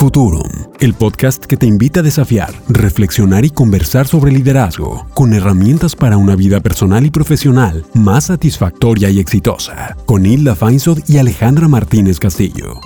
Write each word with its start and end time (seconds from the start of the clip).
Futurum, 0.00 0.48
el 0.80 0.94
podcast 0.94 1.44
que 1.44 1.58
te 1.58 1.66
invita 1.66 2.00
a 2.00 2.02
desafiar, 2.02 2.54
reflexionar 2.70 3.44
y 3.44 3.50
conversar 3.50 4.06
sobre 4.06 4.32
liderazgo, 4.32 5.06
con 5.12 5.34
herramientas 5.34 5.94
para 5.94 6.16
una 6.16 6.36
vida 6.36 6.60
personal 6.60 7.04
y 7.04 7.10
profesional 7.10 7.84
más 7.92 8.28
satisfactoria 8.28 9.10
y 9.10 9.20
exitosa, 9.20 9.94
con 10.06 10.24
Hilda 10.24 10.56
Feinsod 10.56 11.00
y 11.06 11.18
Alejandra 11.18 11.68
Martínez 11.68 12.18
Castillo. 12.18 12.80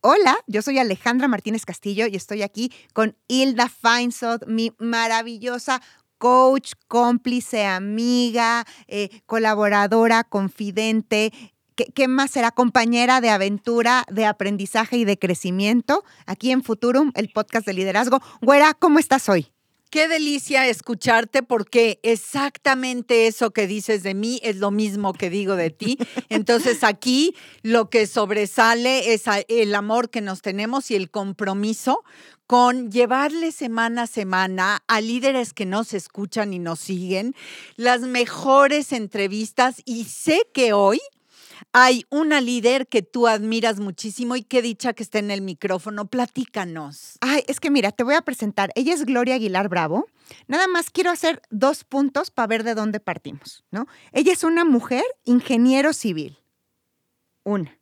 Hola, 0.00 0.38
yo 0.46 0.62
soy 0.62 0.78
Alejandra 0.78 1.28
Martínez 1.28 1.66
Castillo 1.66 2.06
y 2.06 2.16
estoy 2.16 2.40
aquí 2.40 2.72
con 2.94 3.14
Hilda 3.28 3.68
Feinsod, 3.68 4.46
mi 4.46 4.72
maravillosa 4.78 5.82
coach, 6.16 6.72
cómplice, 6.88 7.66
amiga, 7.66 8.64
eh, 8.86 9.10
colaboradora, 9.26 10.24
confidente, 10.24 11.32
¿Qué, 11.94 12.08
más 12.08 12.32
será? 12.32 12.50
Compañera 12.50 13.20
de 13.20 13.30
aventura, 13.30 14.04
de 14.10 14.26
aprendizaje 14.26 14.96
y 14.96 15.04
de 15.04 15.16
crecimiento 15.16 16.04
aquí 16.26 16.50
en 16.50 16.64
Futurum, 16.64 17.12
el 17.14 17.28
podcast 17.28 17.64
de 17.66 17.72
liderazgo. 17.72 18.20
Güera, 18.40 18.74
¿cómo 18.74 18.98
estás 18.98 19.28
hoy? 19.28 19.52
Qué 19.90 20.08
delicia 20.08 20.66
escucharte 20.66 21.44
porque 21.44 22.00
exactamente 22.02 23.28
eso 23.28 23.52
que 23.52 23.68
dices 23.68 24.02
de 24.02 24.14
mí 24.14 24.40
es 24.42 24.56
lo 24.56 24.70
mismo 24.72 25.12
que 25.12 25.30
digo 25.30 25.54
de 25.54 25.70
ti. 25.70 25.98
Entonces 26.28 26.82
aquí 26.82 27.34
lo 27.62 27.88
que 27.88 28.08
sobresale 28.08 29.14
es 29.14 29.24
el 29.46 29.74
amor 29.74 30.10
que 30.10 30.20
nos 30.20 30.42
tenemos 30.42 30.90
y 30.90 30.96
el 30.96 31.10
compromiso 31.10 32.02
con 32.48 32.90
llevarle 32.90 33.52
semana 33.52 34.02
a 34.02 34.06
semana 34.08 34.82
a 34.88 35.00
líderes 35.00 35.52
que 35.52 35.64
nos 35.64 35.94
escuchan 35.94 36.52
y 36.52 36.58
nos 36.58 36.80
siguen 36.80 37.34
las 37.76 38.00
mejores 38.00 38.92
entrevistas 38.92 39.80
y 39.84 40.04
sé 40.04 40.40
que 40.52 40.72
hoy 40.72 41.00
hay 41.72 42.04
una 42.10 42.40
líder 42.40 42.88
que 42.88 43.02
tú 43.02 43.26
admiras 43.26 43.80
muchísimo 43.80 44.36
y 44.36 44.42
qué 44.42 44.62
dicha 44.62 44.92
que 44.92 45.02
esté 45.02 45.18
en 45.18 45.30
el 45.30 45.42
micrófono. 45.42 46.06
Platícanos. 46.06 47.18
Ay, 47.20 47.42
es 47.46 47.60
que 47.60 47.70
mira, 47.70 47.92
te 47.92 48.04
voy 48.04 48.14
a 48.14 48.22
presentar. 48.22 48.70
Ella 48.74 48.94
es 48.94 49.04
Gloria 49.04 49.34
Aguilar 49.36 49.68
Bravo. 49.68 50.06
Nada 50.46 50.68
más 50.68 50.90
quiero 50.90 51.10
hacer 51.10 51.42
dos 51.50 51.84
puntos 51.84 52.30
para 52.30 52.46
ver 52.46 52.64
de 52.64 52.74
dónde 52.74 53.00
partimos, 53.00 53.64
¿no? 53.70 53.86
Ella 54.12 54.32
es 54.32 54.44
una 54.44 54.64
mujer 54.64 55.04
ingeniero 55.24 55.92
civil. 55.92 56.38
Una. 57.44 57.78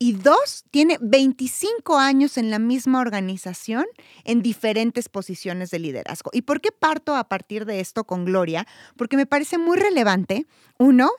Y 0.00 0.12
dos, 0.12 0.64
tiene 0.70 0.96
25 1.00 1.98
años 1.98 2.38
en 2.38 2.50
la 2.50 2.60
misma 2.60 3.00
organización 3.00 3.84
en 4.22 4.42
diferentes 4.42 5.08
posiciones 5.08 5.70
de 5.70 5.80
liderazgo. 5.80 6.30
¿Y 6.32 6.42
por 6.42 6.60
qué 6.60 6.70
parto 6.70 7.16
a 7.16 7.28
partir 7.28 7.64
de 7.64 7.80
esto 7.80 8.04
con 8.04 8.24
Gloria? 8.24 8.64
Porque 8.96 9.16
me 9.16 9.26
parece 9.26 9.58
muy 9.58 9.76
relevante, 9.76 10.46
uno, 10.78 11.10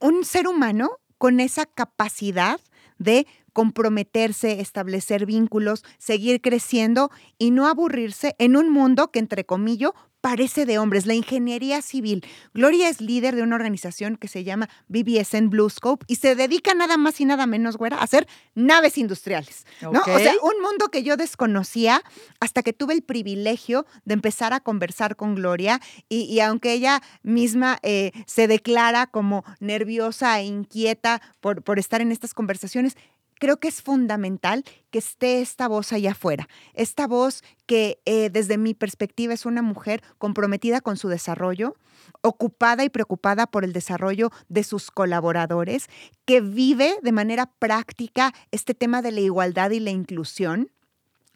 un 0.00 0.22
ser 0.26 0.48
humano 0.48 0.98
con 1.24 1.40
esa 1.40 1.64
capacidad 1.64 2.60
de 2.98 3.26
comprometerse, 3.54 4.60
establecer 4.60 5.24
vínculos, 5.24 5.82
seguir 5.96 6.42
creciendo 6.42 7.10
y 7.38 7.50
no 7.50 7.66
aburrirse 7.66 8.36
en 8.38 8.58
un 8.58 8.68
mundo 8.68 9.10
que, 9.10 9.20
entre 9.20 9.46
comillas, 9.46 9.92
parece 10.24 10.64
de 10.64 10.78
hombres, 10.78 11.04
la 11.04 11.12
ingeniería 11.12 11.82
civil. 11.82 12.24
Gloria 12.54 12.88
es 12.88 13.02
líder 13.02 13.36
de 13.36 13.42
una 13.42 13.56
organización 13.56 14.16
que 14.16 14.26
se 14.26 14.42
llama 14.42 14.70
BBSN 14.88 15.50
Blue 15.50 15.68
Scope 15.68 16.06
y 16.08 16.14
se 16.14 16.34
dedica 16.34 16.72
nada 16.72 16.96
más 16.96 17.20
y 17.20 17.26
nada 17.26 17.44
menos, 17.46 17.76
güera, 17.76 17.98
a 17.98 18.04
hacer 18.04 18.26
naves 18.54 18.96
industriales. 18.96 19.66
¿no? 19.82 20.00
O 20.00 20.18
sea, 20.18 20.32
un 20.42 20.62
mundo 20.62 20.88
que 20.88 21.02
yo 21.02 21.18
desconocía 21.18 22.02
hasta 22.40 22.62
que 22.62 22.72
tuve 22.72 22.94
el 22.94 23.02
privilegio 23.02 23.84
de 24.06 24.14
empezar 24.14 24.54
a 24.54 24.60
conversar 24.60 25.14
con 25.14 25.34
Gloria 25.34 25.78
y, 26.08 26.40
aunque 26.40 26.72
ella 26.72 27.02
misma 27.22 27.78
eh, 27.82 28.12
se 28.26 28.48
declara 28.48 29.06
como 29.06 29.44
nerviosa 29.60 30.40
e 30.40 30.46
inquieta 30.46 31.20
por, 31.42 31.62
por 31.62 31.78
estar 31.78 32.00
en 32.00 32.12
estas 32.12 32.32
conversaciones, 32.32 32.96
creo 33.38 33.58
que 33.58 33.68
es 33.68 33.82
fundamental 33.82 34.64
que 34.90 34.98
esté 34.98 35.40
esta 35.40 35.68
voz 35.68 35.92
allá 35.92 36.12
afuera, 36.12 36.48
esta 36.74 37.06
voz 37.06 37.42
que 37.66 37.98
eh, 38.04 38.30
desde 38.30 38.58
mi 38.58 38.74
perspectiva 38.74 39.34
es 39.34 39.46
una 39.46 39.62
mujer 39.62 40.02
comprometida 40.18 40.80
con 40.80 40.96
su 40.96 41.08
desarrollo, 41.08 41.76
ocupada 42.20 42.84
y 42.84 42.90
preocupada 42.90 43.46
por 43.46 43.64
el 43.64 43.72
desarrollo 43.72 44.30
de 44.48 44.64
sus 44.64 44.90
colaboradores, 44.90 45.88
que 46.24 46.40
vive 46.40 46.96
de 47.02 47.12
manera 47.12 47.46
práctica 47.58 48.32
este 48.50 48.74
tema 48.74 49.02
de 49.02 49.12
la 49.12 49.20
igualdad 49.20 49.70
y 49.70 49.80
la 49.80 49.90
inclusión 49.90 50.70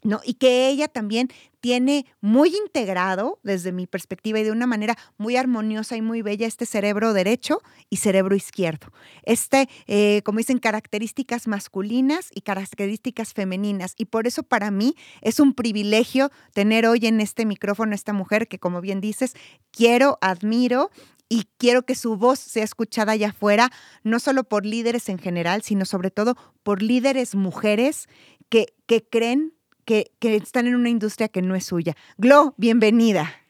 ¿no? 0.03 0.21
Y 0.25 0.35
que 0.35 0.69
ella 0.69 0.89
también 0.89 1.29
tiene 1.61 2.07
muy 2.21 2.55
integrado, 2.57 3.41
desde 3.43 3.73
mi 3.73 3.87
perspectiva 3.87 4.39
y 4.39 4.45
de 4.45 4.53
una 4.53 4.67
manera 4.67 4.97
muy 5.17 5.37
armoniosa 5.37 5.97
y 5.97 6.03
muy 6.03 6.23
bella, 6.23 6.47
este 6.47 6.67
cerebro 6.67 7.13
derecho 7.13 7.61
y 7.91 7.97
cerebro 7.97 8.37
izquierdo. 8.37 8.93
Este, 9.25 9.69
eh, 9.87 10.23
como 10.25 10.39
dicen, 10.39 10.59
características 10.59 11.49
masculinas 11.49 12.31
y 12.33 12.43
características 12.43 13.35
femeninas. 13.35 13.95
Y 13.97 14.07
por 14.07 14.27
eso 14.27 14.43
para 14.45 14.71
mí 14.71 14.95
es 15.21 15.41
un 15.41 15.55
privilegio 15.55 16.31
tener 16.53 16.87
hoy 16.87 17.07
en 17.07 17.21
este 17.21 17.45
micrófono 17.45 17.93
a 17.93 17.97
esta 17.97 18.13
mujer 18.13 18.47
que, 18.47 18.59
como 18.59 18.81
bien 18.81 19.01
dices, 19.01 19.35
quiero, 19.73 20.19
admiro 20.21 20.91
y 21.29 21.49
quiero 21.59 21.83
que 21.85 21.95
su 21.95 22.17
voz 22.17 22.39
sea 22.39 22.65
escuchada 22.65 23.13
allá 23.13 23.31
afuera, 23.31 23.71
no 24.03 24.19
solo 24.19 24.45
por 24.45 24.65
líderes 24.65 25.09
en 25.09 25.19
general, 25.19 25.63
sino 25.63 25.85
sobre 25.85 26.11
todo 26.11 26.37
por 26.63 26.83
líderes 26.83 27.35
mujeres 27.35 28.09
que, 28.49 28.75
que 28.87 29.07
creen 29.07 29.58
que, 29.89 30.11
están 30.21 30.67
en 30.67 30.75
una 30.75 30.91
industria 30.91 31.29
que 31.29 31.41
no 31.41 31.55
es 31.55 31.65
suya. 31.65 31.95
Glo, 32.19 32.55
bienvenida. 32.59 33.41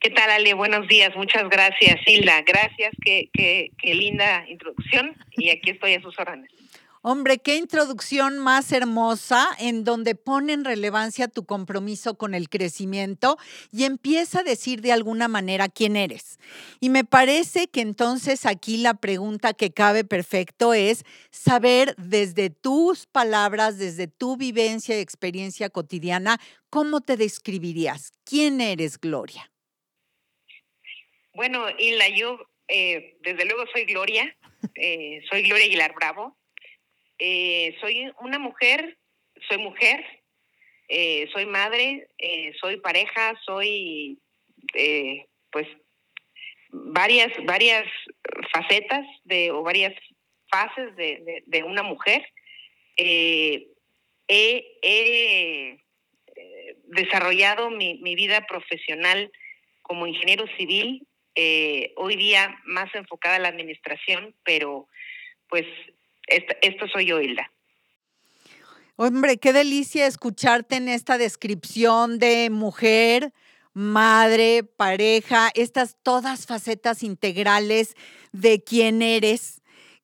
¿Qué 0.00 0.10
tal, 0.10 0.30
Ale? 0.30 0.54
Buenos 0.54 0.88
días. 0.88 1.14
Muchas 1.14 1.48
gracias, 1.48 2.00
Hilda. 2.04 2.42
Gracias. 2.42 2.90
Qué, 3.04 3.28
qué, 3.32 3.70
qué 3.78 3.94
linda 3.94 4.44
introducción. 4.48 5.14
Y 5.36 5.50
aquí 5.50 5.70
estoy 5.70 5.94
a 5.94 6.02
sus 6.02 6.18
órdenes. 6.18 6.50
Hombre, 7.04 7.38
qué 7.38 7.56
introducción 7.56 8.38
más 8.38 8.70
hermosa 8.70 9.48
en 9.58 9.82
donde 9.82 10.14
pone 10.14 10.52
en 10.52 10.64
relevancia 10.64 11.26
tu 11.26 11.44
compromiso 11.44 12.16
con 12.16 12.32
el 12.32 12.48
crecimiento 12.48 13.38
y 13.72 13.82
empieza 13.82 14.38
a 14.38 14.44
decir 14.44 14.82
de 14.82 14.92
alguna 14.92 15.26
manera 15.26 15.68
quién 15.68 15.96
eres. 15.96 16.38
Y 16.78 16.90
me 16.90 17.02
parece 17.02 17.66
que 17.66 17.80
entonces 17.80 18.46
aquí 18.46 18.76
la 18.76 18.94
pregunta 18.94 19.52
que 19.52 19.72
cabe 19.72 20.04
perfecto 20.04 20.74
es 20.74 21.04
saber 21.32 21.96
desde 21.96 22.50
tus 22.50 23.06
palabras, 23.06 23.78
desde 23.78 24.06
tu 24.06 24.36
vivencia 24.36 24.96
y 24.96 25.00
experiencia 25.00 25.70
cotidiana, 25.70 26.38
cómo 26.70 27.00
te 27.00 27.16
describirías. 27.16 28.12
¿Quién 28.24 28.60
eres, 28.60 28.96
Gloria? 28.96 29.50
Bueno, 31.34 31.64
Hilda, 31.76 32.08
yo 32.10 32.38
eh, 32.68 33.18
desde 33.22 33.44
luego 33.44 33.64
soy 33.72 33.86
Gloria, 33.86 34.36
eh, 34.76 35.20
soy 35.28 35.42
Gloria 35.42 35.64
Aguilar 35.64 35.94
Bravo 35.96 36.36
eh, 37.18 37.76
soy 37.80 38.10
una 38.20 38.38
mujer, 38.38 38.98
soy 39.48 39.58
mujer, 39.58 40.04
eh, 40.88 41.28
soy 41.32 41.46
madre, 41.46 42.08
eh, 42.18 42.52
soy 42.60 42.78
pareja, 42.80 43.34
soy 43.44 44.18
pues 45.50 45.66
varias, 46.70 47.30
varias 47.44 47.84
facetas 48.52 49.06
de, 49.24 49.50
o 49.50 49.62
varias 49.62 49.94
fases 50.50 50.94
de, 50.96 51.62
una 51.64 51.82
mujer. 51.82 52.22
he, 52.96 53.68
desarrollado 56.84 57.70
mi, 57.70 57.94
mi, 58.02 58.14
vida 58.14 58.46
profesional 58.46 59.30
como 59.82 60.06
ingeniero 60.06 60.46
civil, 60.58 61.06
hoy 61.96 62.16
día 62.16 62.58
más 62.64 62.94
enfocada 62.94 63.36
a 63.36 63.38
la 63.38 63.48
administración, 63.48 64.34
pero 64.44 64.88
pues 65.48 65.66
esto, 66.28 66.86
soy 66.92 67.06
yo, 67.06 67.20
Hilda. 67.20 67.50
Hombre, 68.96 69.38
qué 69.38 69.52
delicia 69.52 70.06
escucharte 70.06 70.76
en 70.76 70.88
esta 70.88 71.18
descripción 71.18 72.18
de 72.18 72.50
mujer, 72.50 73.32
madre, 73.72 74.64
pareja, 74.64 75.50
estas 75.54 75.96
todas 76.02 76.46
facetas 76.46 77.02
integrales 77.02 77.96
de 78.32 78.62
quién 78.62 79.02
eres 79.02 79.61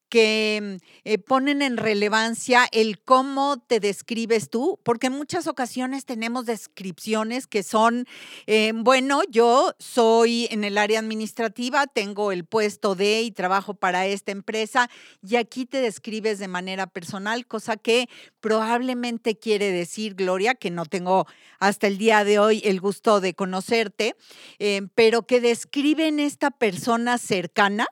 que 0.08 0.60
mm, 0.62 0.84
eh, 1.04 1.18
ponen 1.18 1.62
en 1.62 1.76
relevancia 1.76 2.66
el 2.72 3.00
cómo 3.00 3.58
te 3.58 3.80
describes 3.80 4.50
tú, 4.50 4.78
porque 4.82 5.08
en 5.08 5.14
muchas 5.14 5.46
ocasiones 5.46 6.04
tenemos 6.04 6.46
descripciones 6.46 7.46
que 7.46 7.62
son, 7.62 8.06
eh, 8.46 8.72
bueno, 8.74 9.22
yo 9.30 9.74
soy 9.78 10.48
en 10.50 10.64
el 10.64 10.78
área 10.78 10.98
administrativa, 10.98 11.86
tengo 11.86 12.32
el 12.32 12.44
puesto 12.44 12.94
de 12.94 13.22
y 13.22 13.30
trabajo 13.30 13.74
para 13.74 14.06
esta 14.06 14.32
empresa 14.32 14.88
y 15.22 15.36
aquí 15.36 15.66
te 15.66 15.80
describes 15.80 16.38
de 16.38 16.48
manera 16.48 16.86
personal, 16.86 17.46
cosa 17.46 17.76
que 17.76 18.08
probablemente 18.40 19.38
quiere 19.38 19.70
decir, 19.70 20.14
Gloria, 20.14 20.54
que 20.54 20.70
no 20.70 20.86
tengo 20.86 21.26
hasta 21.58 21.86
el 21.86 21.98
día 21.98 22.24
de 22.24 22.38
hoy 22.38 22.62
el 22.64 22.80
gusto 22.80 23.20
de 23.20 23.34
conocerte, 23.34 24.16
eh, 24.58 24.82
pero 24.94 25.26
que 25.26 25.40
describen 25.40 26.20
esta 26.20 26.50
persona 26.50 27.18
cercana 27.18 27.86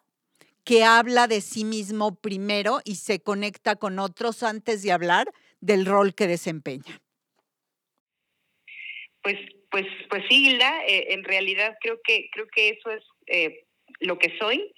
que 0.67 0.83
habla 0.83 1.29
de 1.29 1.41
sí 1.41 1.65
mismo 1.65 2.21
primero 2.21 2.81
y 2.85 2.97
se 2.97 3.21
conecta 3.21 3.77
con 3.77 4.01
otros 4.01 4.43
antes 4.43 4.83
de 4.83 4.91
hablar 4.91 5.33
del 5.61 5.87
rol 5.87 6.15
que 6.15 6.27
desempeña. 6.27 7.01
Pues, 9.23 9.37
pues, 9.71 9.87
pues 10.11 10.25
sí, 10.29 10.49
Hilda, 10.49 10.85
eh, 10.87 11.15
en 11.15 11.23
realidad 11.23 11.77
creo 11.81 12.01
que, 12.03 12.29
creo 12.33 12.49
que 12.49 12.71
eso 12.71 12.91
es 12.91 13.05
eh, 13.29 13.65
lo 14.01 14.19
que 14.19 14.37
soy. 14.39 14.75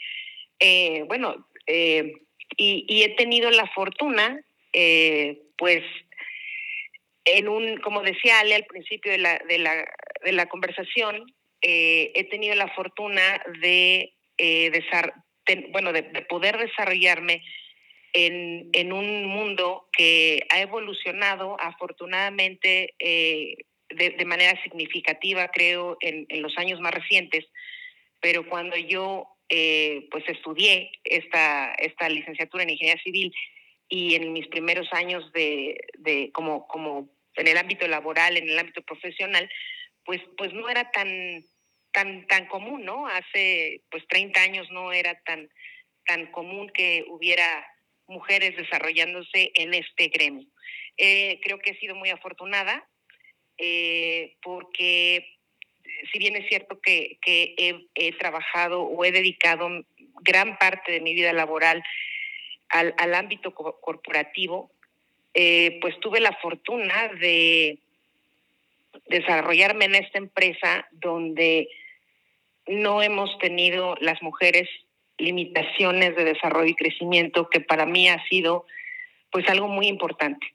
Eh, 0.61 1.05
bueno, 1.09 1.49
y, 1.67 3.03
he 3.03 3.17
tenido 3.17 3.51
la 3.51 3.67
fortuna 3.75 4.41
pues 5.57 5.83
en 7.25 7.49
un, 7.49 7.79
como 7.81 8.03
decía 8.03 8.41
Ale 8.41 8.55
al 8.55 8.65
principio 8.67 9.11
de 9.11 9.19
la, 9.19 9.39
de 9.49 9.59
la, 9.59 9.87
de 10.25 10.33
la 10.33 10.47
conversación, 10.47 11.27
he 11.61 12.27
tenido 12.31 12.55
la 12.55 12.69
fortuna 12.75 13.43
de, 13.61 14.15
eh, 14.39 14.71
bueno, 15.71 15.93
de, 15.93 16.03
poder 16.29 16.59
desarrollarme 16.59 17.43
en, 18.13 18.71
en, 18.73 18.93
un 18.93 19.27
mundo 19.27 19.89
que 19.93 20.47
ha 20.51 20.61
evolucionado 20.61 21.57
afortunadamente 21.61 22.95
eh, 22.99 23.57
de, 23.91 24.11
de, 24.11 24.25
manera 24.25 24.61
significativa, 24.63 25.49
creo, 25.49 25.97
en, 26.01 26.27
en, 26.29 26.43
los 26.43 26.57
años 26.59 26.81
más 26.81 26.95
recientes. 26.95 27.47
Pero 28.21 28.49
cuando 28.49 28.77
yo 28.77 29.29
pues 30.11 30.29
estudié 30.29 30.91
esta, 31.05 31.73
esta 31.79 32.09
licenciatura 32.11 32.65
en 32.65 32.71
ingeniería 32.71 33.03
civil 33.03 33.33
y 33.89 34.15
en 34.15 34.33
mis 34.33 34.47
primeros 34.49 34.93
años 34.93 35.33
de, 35.33 35.81
de 35.99 36.31
como, 36.33 36.67
como 36.67 37.09
en 37.35 37.49
el 37.49 37.57
ámbito 37.57 37.87
laboral, 37.89 38.37
en 38.37 38.49
el 38.49 38.59
ámbito 38.59 38.83
profesional, 38.83 39.49
pues, 40.05 40.21
pues 40.37 40.53
no 40.53 40.69
era 40.69 40.91
tan, 40.91 41.45
tan, 41.93 42.27
tan 42.27 42.47
común, 42.47 42.85
¿no? 42.85 43.07
Hace 43.07 43.83
pues 43.91 44.07
30 44.09 44.41
años 44.41 44.71
no 44.71 44.93
era 44.93 45.19
tan, 45.21 45.49
tan 46.07 46.27
común 46.27 46.71
que 46.71 47.05
hubiera 47.09 47.67
mujeres 48.07 48.57
desarrollándose 48.57 49.53
en 49.55 49.75
este 49.75 50.09
gremio. 50.09 50.47
Eh, 50.97 51.41
creo 51.43 51.59
que 51.59 51.71
he 51.71 51.79
sido 51.79 51.95
muy 51.95 52.11
afortunada 52.11 52.89
eh, 53.59 54.37
porque 54.43 55.39
si 56.13 56.19
bien 56.19 56.37
es 56.37 56.49
cierto 56.49 56.81
que, 56.81 57.19
que 57.21 57.55
he, 57.95 58.13
trabajado 58.13 58.83
o 58.83 59.05
he 59.05 59.13
dedicado 59.13 59.69
gran 60.23 60.59
parte 60.59 60.93
de 60.93 61.01
mi 61.01 61.15
vida 61.15 61.33
laboral 61.33 61.83
al, 62.69 62.95
al 62.99 63.15
ámbito 63.15 63.55
corporativo, 63.55 64.71
eh, 65.35 65.79
pues 65.81 65.99
tuve 66.01 66.21
la 66.21 66.33
fortuna 66.41 67.09
de 67.21 67.79
desarrollarme 69.07 69.87
en 69.87 69.95
esta 69.95 70.19
empresa 70.19 70.87
donde 70.93 71.69
no 72.67 73.03
hemos 73.03 73.37
tenido 73.39 73.97
las 74.01 74.23
mujeres 74.23 74.69
limitaciones 75.17 76.15
de 76.17 76.25
desarrollo 76.25 76.71
y 76.71 76.75
crecimiento 76.75 77.49
que 77.49 77.61
para 77.61 77.87
mí 77.87 78.09
ha 78.09 78.23
sido 78.29 78.67
pues 79.31 79.49
algo 79.49 79.69
muy 79.69 79.89
importante 79.89 80.47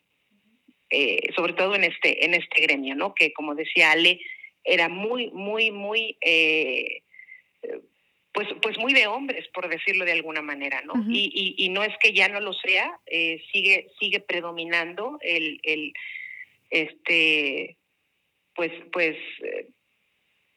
eh, 0.89 1.19
sobre 1.35 1.53
todo 1.53 1.75
en 1.75 1.83
este 1.83 2.23
en 2.25 2.33
este 2.33 2.61
gremio 2.61 2.95
no 2.95 3.13
que 3.13 3.33
como 3.33 3.55
decía 3.55 3.91
Ale 3.91 4.19
era 4.63 4.87
muy 4.87 5.31
muy 5.31 5.71
muy 5.71 6.17
eh, 6.21 7.01
pues, 8.33 8.47
pues 8.61 8.77
muy 8.79 8.93
de 8.93 9.07
hombres, 9.07 9.47
por 9.53 9.69
decirlo 9.69 10.05
de 10.05 10.11
alguna 10.11 10.41
manera, 10.41 10.81
¿no? 10.81 10.93
y, 11.07 11.53
y, 11.55 11.69
no 11.69 11.83
es 11.83 11.95
que 12.01 12.13
ya 12.13 12.27
no 12.29 12.39
lo 12.39 12.51
sea, 12.53 12.99
eh, 13.05 13.43
sigue, 13.51 13.91
sigue 13.99 14.19
predominando 14.19 15.19
el, 15.21 15.59
el 15.61 15.93
este, 16.71 17.77
pues, 18.55 18.71
pues 18.91 19.15
eh, 19.43 19.67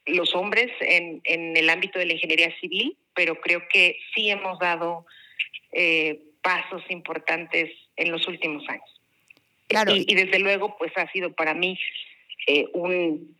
los 0.06 0.34
hombres 0.34 0.70
en, 0.80 1.20
en 1.24 1.56
el 1.56 1.68
ámbito 1.70 1.98
de 1.98 2.06
la 2.06 2.12
ingeniería 2.14 2.54
civil, 2.60 2.96
pero 3.14 3.40
creo 3.40 3.62
que 3.72 3.98
sí 4.14 4.30
hemos 4.30 4.58
dado 4.58 5.06
eh, 5.72 6.20
pasos 6.42 6.82
importantes 6.90 7.70
en 7.96 8.12
los 8.12 8.26
últimos 8.28 8.68
años. 8.68 9.00
Claro. 9.68 9.94
Y, 9.94 10.04
y, 10.06 10.14
desde 10.14 10.38
luego, 10.38 10.76
pues 10.76 10.92
ha 10.96 11.10
sido 11.10 11.32
para 11.32 11.54
mí 11.54 11.78
un, 12.74 13.36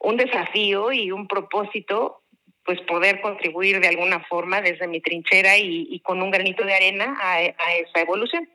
un 0.00 0.16
desafío 0.16 0.92
y 0.92 1.12
un 1.12 1.28
propósito 1.28 2.22
pues 2.66 2.80
poder 2.82 3.20
contribuir 3.20 3.80
de 3.80 3.88
alguna 3.88 4.24
forma 4.24 4.60
desde 4.60 4.88
mi 4.88 5.00
trinchera 5.00 5.56
y, 5.56 6.00
con 6.00 6.20
un 6.20 6.32
granito 6.32 6.64
de 6.64 6.74
arena 6.74 7.16
a, 7.20 7.42
esa 7.42 8.00
evolución. 8.00 8.48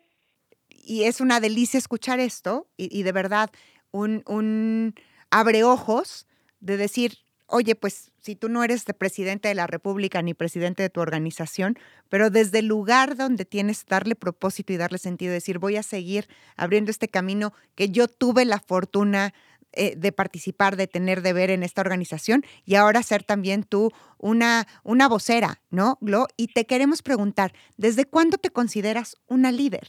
Y 0.69 1.06
es 1.06 1.21
una 1.21 1.39
delicia 1.39 1.77
escuchar 1.77 2.19
esto 2.19 2.68
y, 2.75 3.03
de 3.03 3.12
verdad 3.13 3.50
un, 3.91 4.23
un 4.27 4.95
abre 5.31 5.63
ojos 5.63 6.28
de 6.60 6.78
decir, 6.78 7.18
oye, 7.48 7.75
pues 7.75 8.12
si 8.22 8.36
tú 8.36 8.50
no 8.50 8.63
eres 8.63 8.86
de 8.86 8.94
presidente 8.94 9.48
de 9.48 9.56
la 9.56 9.68
República 9.68 10.22
ni 10.22 10.33
presidente 10.33 10.83
de 10.83 10.89
tu 10.89 11.01
organización, 11.01 11.78
pero 12.10 12.30
desde 12.30 12.60
el 12.60 12.68
lugar 12.68 13.16
donde 13.16 13.45
tienes 13.45 13.86
darle 13.86 14.16
propósito 14.16 14.72
y 14.74 14.78
darle 14.78 15.00
sentido, 15.00 15.33
decir, 15.33 15.57
voy 15.57 15.78
a 15.78 15.83
seguir 15.83 16.28
abriendo 16.56 16.92
este 16.92 17.07
camino 17.07 17.54
que 17.75 17.89
yo 17.89 18.07
tuve 18.07 18.45
la 18.45 18.60
fortuna 18.60 19.33
eh, 19.74 19.95
de 19.95 20.12
participar, 20.12 20.75
de 20.75 20.88
tener 20.88 21.22
de 21.22 21.33
ver 21.33 21.50
en 21.50 21.63
esta 21.63 21.81
organización 21.81 22.44
y 22.66 22.75
ahora 22.75 23.04
ser 23.04 23.24
también 23.24 23.63
tú 23.63 23.92
una, 24.18 24.68
una 24.83 25.07
vocera, 25.07 25.62
¿no, 25.69 25.98
Glo? 26.01 26.28
Y 26.36 26.48
te 26.48 26.66
queremos 26.66 27.01
preguntar, 27.01 27.54
¿desde 27.78 28.06
cuándo 28.06 28.38
te 28.38 28.50
consideras 28.50 29.16
una 29.28 29.51
líder? 29.51 29.88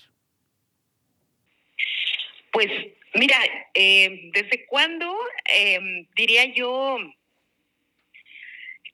Pues 2.53 2.71
mira, 3.15 3.37
eh, 3.75 4.31
¿desde 4.33 4.67
cuándo? 4.67 5.15
Em, 5.45 6.07
diría 6.17 6.45
yo, 6.47 6.99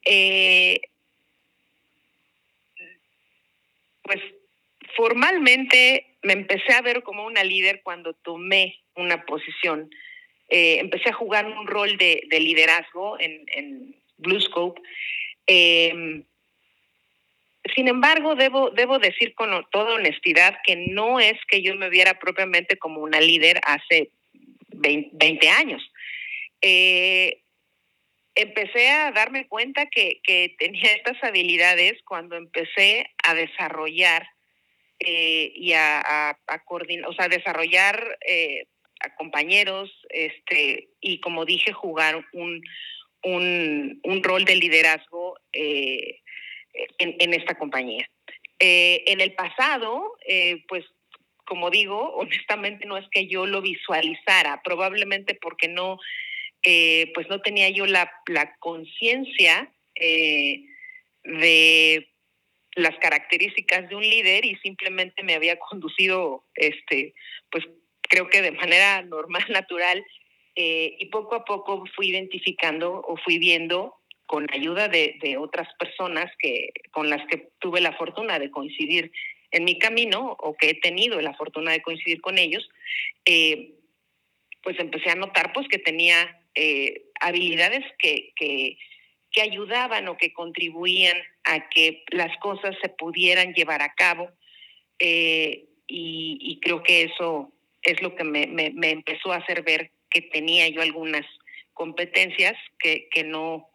eh, 0.05 0.81
pues 4.03 4.20
formalmente 4.97 6.06
me 6.23 6.32
empecé 6.32 6.73
a 6.73 6.82
ver 6.82 7.03
como 7.03 7.25
una 7.25 7.44
líder 7.44 7.82
cuando 7.82 8.15
tomé 8.15 8.81
una 8.94 9.25
posición 9.25 9.91
eh, 10.49 10.79
empecé 10.79 11.11
a 11.11 11.14
jugar 11.14 11.47
un 11.47 11.67
rol 11.67 11.99
de, 11.99 12.26
liderazgo 12.31 13.21
en, 13.21 13.44
en 13.49 13.97
Bluescope. 14.17 14.81
Eh, 17.69 17.73
sin 17.75 17.88
embargo, 17.88 18.35
debo, 18.35 18.70
debo 18.70 18.99
decir 18.99 19.35
con 19.35 19.50
toda 19.70 19.94
honestidad 19.94 20.59
que 20.65 20.76
no 20.76 21.20
es 21.20 21.35
que 21.49 21.62
yo 21.62 21.75
me 21.76 21.91
viera 21.91 22.19
propiamente 22.19 22.76
como 22.76 23.00
una 23.00 23.20
líder 23.20 23.61
hace 23.65 24.11
20, 24.69 25.49
años. 25.49 25.82
Eh, 26.61 27.43
empecé 28.35 28.88
a 28.91 29.12
darme 29.12 29.47
cuenta 29.49 29.87
que, 29.87 30.20
tenía 30.59 30.93
estas 30.93 31.23
habilidades 31.23 32.00
cuando 32.05 32.37
empecé 32.37 33.11
a 33.25 33.35
desarrollar 33.35 34.29
y 35.00 35.73
a, 35.75 36.38
coordinar, 36.64 37.09
o 37.09 37.12
sea, 37.12 37.29
desarrollar 37.29 38.19
a 39.00 39.14
compañeros 39.14 39.91
este, 40.11 40.88
y, 41.00 41.21
como 41.21 41.44
dije, 41.44 41.73
jugar 41.73 42.25
un, 42.32 42.62
un, 43.23 44.23
rol 44.23 44.44
de 44.44 44.56
liderazgo 44.56 45.38
eh, 45.53 46.21
en, 46.99 47.35
esta 47.35 47.57
compañía. 47.57 48.09
Eh, 48.59 49.05
en 49.07 49.21
el 49.21 49.35
pasado, 49.35 50.17
eh, 50.27 50.65
pues 50.69 50.85
como 51.45 51.71
digo, 51.71 52.01
honestamente 52.17 52.87
no 52.87 52.97
es 52.97 53.07
que 53.11 53.27
yo 53.27 53.47
lo 53.47 53.63
visualizara, 53.63 54.62
probablemente 54.62 55.35
porque 55.35 55.69
no, 55.69 55.99
pues 56.62 57.29
no 57.29 57.41
tenía 57.41 57.71
yo 57.71 57.87
la, 57.87 58.12
la 58.26 58.55
conciencia 58.59 59.73
de 59.95 62.09
las 62.79 62.97
características 62.99 63.88
de 63.88 63.97
un 63.97 64.02
líder 64.02 64.45
y 64.45 64.57
simplemente 64.57 65.23
me 65.23 65.35
había 65.35 65.59
conducido, 65.59 66.45
este, 66.55 67.14
pues 67.50 67.64
creo 68.02 68.29
que 68.29 68.43
de 68.43 68.52
manera 68.52 69.02
normal, 69.17 69.45
natural, 69.50 70.05
eh, 70.55 70.97
y 70.99 71.07
poco 71.07 71.37
a 71.37 71.45
poco 71.45 71.85
fui 71.95 72.09
identificando 72.09 73.05
o 73.07 73.17
fui 73.19 73.38
viendo 73.38 73.95
con 74.28 74.47
ayuda 74.52 74.88
de, 74.88 75.37
otras 75.38 75.66
personas 75.78 76.30
que, 76.38 76.70
con 76.90 77.08
las 77.08 77.26
que 77.28 77.49
tuve 77.61 77.80
la 77.80 77.97
fortuna 77.97 78.38
de 78.38 78.50
coincidir 78.50 79.11
en 79.50 79.64
mi 79.64 79.78
camino 79.78 80.37
o 80.38 80.54
que 80.54 80.70
he 80.70 80.75
tenido 80.75 81.18
la 81.23 81.35
fortuna 81.35 81.73
de 81.73 81.80
coincidir 81.80 82.20
con 82.20 82.37
ellos, 82.37 82.68
eh, 83.25 83.73
pues 84.62 84.78
empecé 84.78 85.11
a 85.11 85.14
notar 85.14 85.54
pues 85.54 85.66
que 85.68 85.78
tenía 85.78 86.42
eh, 86.54 87.06
habilidades 87.20 87.85
que, 87.99 88.32
que, 88.37 88.76
ayudaban 89.40 90.08
o 90.08 90.16
que 90.16 90.32
contribuían 90.32 91.16
a 91.44 91.68
que 91.68 92.02
las 92.11 92.37
cosas 92.38 92.75
se 92.82 92.88
pudieran 92.88 93.54
llevar 93.54 93.82
a 93.82 93.94
cabo 93.94 94.32
y, 94.99 95.68
y, 95.87 96.58
creo 96.61 96.82
que 96.82 97.04
eso 97.04 97.52
es 97.82 98.02
lo 98.02 98.16
que 98.16 98.25
me, 98.25 98.49
me, 98.49 98.90
empezó 98.90 99.32
a 99.32 99.37
hacer 99.37 99.62
ver 99.62 99.92
que 100.11 100.23
tenía 100.23 100.68
yo 100.70 100.82
algunas 100.82 101.25
competencias 101.73 102.56
que, 102.80 103.08
que 103.12 103.23
no 103.23 103.68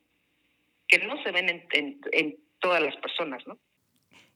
que 0.88 1.00
no 1.00 1.22
se 1.24 1.32
ven 1.32 1.50
en, 1.50 2.00
en, 2.12 2.36
todas 2.60 2.82
las 2.82 2.96
personas, 2.98 3.46
¿no? 3.46 3.58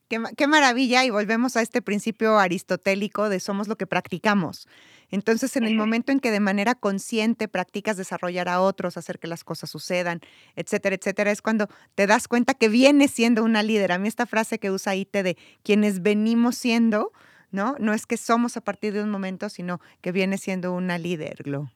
Qué, 0.10 0.22
qué, 0.38 0.48
maravilla, 0.48 1.04
y 1.04 1.10
volvemos 1.10 1.58
a 1.58 1.62
este 1.62 1.82
principio 1.82 2.40
aristotélico 2.40 3.30
de 3.30 3.40
somos 3.40 3.68
lo 3.68 3.78
que 3.78 3.88
practicamos. 3.88 4.68
Entonces, 5.10 5.56
en 5.56 5.66
el 5.66 5.76
momento 5.76 6.12
en 6.12 6.20
que 6.20 6.32
de 6.32 6.40
manera 6.40 6.76
consciente 6.76 7.48
practicas 7.48 7.96
desarrollar 7.96 8.50
a 8.50 8.60
otros, 8.60 8.98
hacer 8.98 9.20
que 9.20 9.28
las 9.28 9.44
cosas 9.44 9.70
sucedan, 9.70 10.20
etcétera, 10.56 10.96
etcétera, 10.96 11.32
es 11.32 11.42
cuando 11.42 11.68
te 11.96 12.08
das 12.08 12.28
cuenta 12.28 12.54
que 12.54 12.68
vienes 12.68 13.12
siendo 13.12 13.44
una 13.44 13.64
líder. 13.64 13.94
A 13.94 14.00
mí 14.00 14.08
esta 14.08 14.26
frase 14.26 14.60
que 14.60 14.72
usa 14.72 14.96
Ite 14.96 15.24
de 15.24 15.38
quienes 15.64 16.02
venimos 16.02 16.58
siendo, 16.58 17.14
¿no? 17.52 17.76
No 17.80 17.94
es 17.94 18.06
que 18.06 18.18
somos 18.18 18.58
a 18.58 18.62
partir 18.62 18.94
de 18.94 19.02
un 19.02 19.10
momento, 19.10 19.50
sino 19.50 19.80
que 20.02 20.12
viene 20.12 20.38
siendo 20.38 20.74
una 20.74 20.98
líder, 20.98 21.44
Glo. 21.44 21.72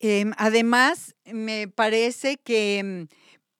Em, 0.00 0.32
además, 0.36 1.14
me 1.26 1.66
parece 1.68 2.36
que 2.36 2.78
em, 2.78 3.08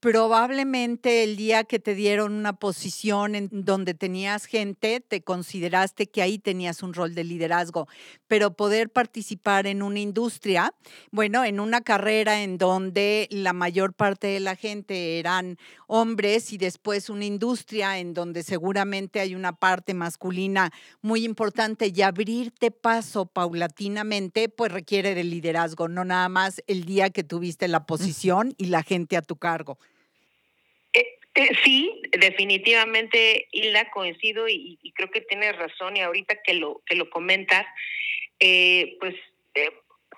probablemente 0.01 1.25
el 1.25 1.37
día 1.37 1.65
que 1.65 1.81
te 1.81 1.95
dieron 1.95 2.33
una 2.33 2.53
posición 2.53 3.35
en 3.35 3.49
donde 3.51 3.95
tenías 3.95 4.45
gente, 4.45 5.01
te 5.01 5.23
consideraste 5.23 6.07
que 6.07 6.23
ahí 6.23 6.39
tenías 6.39 6.85
un 6.85 6.95
rol 6.95 7.15
de 7.17 7.25
liderazgo, 7.25 7.89
pero 8.29 8.55
poder 8.55 8.91
participar 8.91 9.67
en 9.67 9.83
una 9.83 9.99
industria, 9.99 10.73
bueno, 11.11 11.45
en 11.45 11.59
una 11.59 11.81
carrera 11.81 12.43
en 12.43 12.59
donde 12.59 13.27
la 13.31 13.53
mayor 13.53 13.93
parte 13.93 14.29
de 14.29 14.41
la 14.41 14.55
gente 14.55 15.19
eran 15.19 15.59
hombres 15.89 16.53
y 16.53 16.59
después 16.59 17.11
una 17.11 17.25
industria 17.25 17.99
en 17.99 18.15
donde 18.15 18.45
seguramente 18.45 19.19
hay 19.19 19.35
una 19.35 19.53
parte 19.53 19.95
masculina 19.95 20.71
muy 21.03 21.25
importante 21.25 21.93
y 21.93 22.03
abrirte 22.03 22.71
paso 22.71 23.27
paulatinamente, 23.27 24.49
pues 24.49 24.71
requiere 24.71 25.17
de 25.17 25.25
liderazgo, 25.25 25.89
no 25.89 26.05
nada 26.05 26.29
más 26.29 26.63
el 26.69 26.85
día 26.85 27.11
que 27.11 27.25
tuviste 27.25 27.67
la 27.67 27.85
posición 27.85 28.55
y 28.59 28.67
la 28.67 28.85
gente 28.85 29.17
a 29.17 29.23
tu 29.23 29.37
cargo. 29.37 29.79
Eh, 31.39 31.55
sí, 31.63 32.03
definitivamente, 32.19 33.47
Hilda, 33.53 33.93
coincido 33.93 34.49
y, 34.49 34.77
creo 34.97 35.09
que 35.09 35.21
tienes 35.21 35.57
razón 35.57 35.97
y 35.97 36.01
ahorita 36.01 36.43
que 36.43 36.55
lo, 36.55 36.83
que 36.85 36.97
lo 36.97 37.09
comentas, 37.11 37.65
eh, 38.41 38.97
pues 38.99 39.15
eh, 39.55 39.71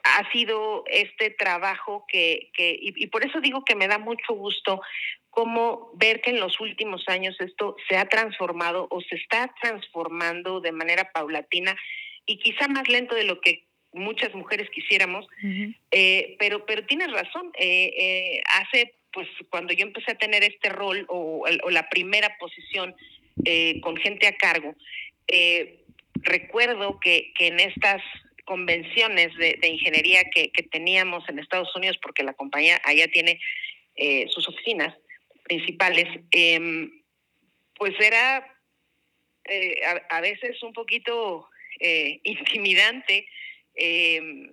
ha 0.03 0.33
sido 0.33 0.83
este 0.87 1.29
trabajo 1.29 2.07
que, 2.09 2.51
que 2.55 2.75
y, 2.81 3.07
por 3.09 3.23
eso 3.23 3.43
digo 3.43 3.67
que 3.67 3.75
me 3.75 3.87
da 3.87 3.99
mucho 3.99 4.33
gusto 4.33 4.81
cómo 5.29 5.91
ver 5.93 6.23
que 6.23 6.31
en 6.31 6.41
los 6.41 6.59
últimos 6.59 7.07
años 7.07 7.37
esto 7.39 7.77
se 7.87 7.99
ha 7.99 8.09
transformado 8.09 8.89
o 8.91 9.03
se 9.03 9.17
está 9.17 9.55
transformando 9.61 10.63
de 10.63 10.73
manera 10.73 11.11
paulatina 11.13 11.77
y 12.25 12.39
quizá 12.39 12.67
más 12.67 12.89
lento 12.89 13.15
de 13.15 13.25
lo 13.25 13.43
que 13.43 13.67
muchas 13.93 14.35
mujeres 14.35 14.71
quisiéramos, 14.71 15.27
pero 16.39 16.65
pero 16.65 16.87
tienes 16.87 17.13
razón. 17.13 17.53
hace 18.47 18.95
pues 19.13 19.29
cuando 19.49 19.73
yo 19.73 19.85
empecé 19.85 20.13
a 20.13 20.19
tener 20.19 20.43
este 20.45 20.69
rol 20.69 21.05
o, 21.09 21.45
la 21.71 21.89
primera 21.89 22.37
posición 22.39 22.95
eh, 23.45 23.81
con 23.81 23.97
gente 23.97 24.27
a 24.27 24.37
cargo, 24.37 24.75
eh, 25.27 25.81
recuerdo 26.15 26.99
que, 27.01 27.33
en 27.39 27.61
estas 27.61 28.03
convenciones 28.45 29.35
de, 29.37 29.59
ingeniería 29.67 30.25
que, 30.31 30.51
teníamos 30.71 31.29
en 31.29 31.39
Estados 31.39 31.75
Unidos, 31.75 31.99
porque 32.03 32.23
la 32.23 32.35
compañía 32.35 32.81
allá 32.85 33.09
tiene 33.09 33.41
eh, 33.97 34.27
sus 34.29 34.49
oficinas 34.49 34.95
principales, 35.45 36.07
em, 36.31 37.03
pues 37.75 37.95
era 38.01 38.47
a, 40.11 40.21
veces 40.21 40.63
un 40.63 40.73
poquito 40.73 41.49
intimidante 41.81 43.27
em, 43.75 44.53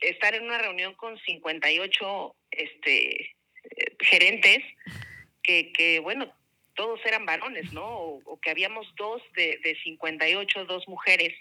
estar 0.00 0.34
en 0.34 0.44
una 0.44 0.58
reunión 0.58 0.94
con 0.94 1.18
58 1.18 2.36
este, 2.50 3.35
gerentes 4.00 4.62
que, 5.42 5.72
que, 5.72 6.00
bueno, 6.00 6.32
todos 6.76 7.00
eran 7.04 7.26
varones, 7.26 7.72
¿no? 7.72 7.84
O, 7.84 8.38
que 8.40 8.50
habíamos 8.50 8.86
dos 8.96 9.20
de, 9.34 9.58
de 9.64 9.76
58, 9.82 10.66
dos 10.66 10.86
mujeres. 10.86 11.34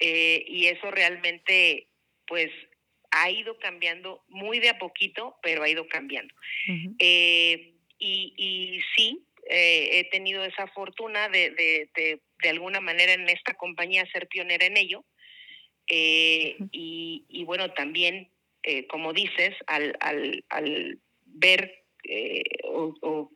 Eh, 0.00 0.44
y 0.48 0.66
eso 0.66 0.90
realmente, 0.90 1.86
pues, 2.26 2.50
ha 3.10 3.30
ido 3.30 3.58
cambiando 3.58 4.24
muy 4.28 4.58
de 4.58 4.70
a 4.70 4.78
poquito, 4.78 5.36
pero 5.42 5.62
ha 5.62 5.68
ido 5.68 5.86
cambiando. 5.86 6.34
Eh, 6.98 7.74
y, 7.98 8.34
y, 8.36 8.80
sí, 8.96 9.22
eh, 9.48 10.00
he 10.00 10.04
tenido 10.10 10.42
esa 10.44 10.66
fortuna 10.68 11.28
de, 11.28 11.50
de, 11.50 11.90
de, 11.94 12.20
de, 12.42 12.48
alguna 12.48 12.80
manera 12.80 13.12
en 13.12 13.28
esta 13.28 13.54
compañía 13.54 14.10
ser 14.10 14.26
pionera 14.26 14.66
en 14.66 14.78
ello. 14.78 15.04
y, 15.86 17.24
y, 17.28 17.44
bueno, 17.44 17.70
también, 17.72 18.30
como 18.88 19.12
dices, 19.12 19.54
al, 19.66 19.94
al, 20.00 20.44
al 20.48 20.98
ver 21.32 21.82
eh, 22.04 22.42
o, 22.64 23.30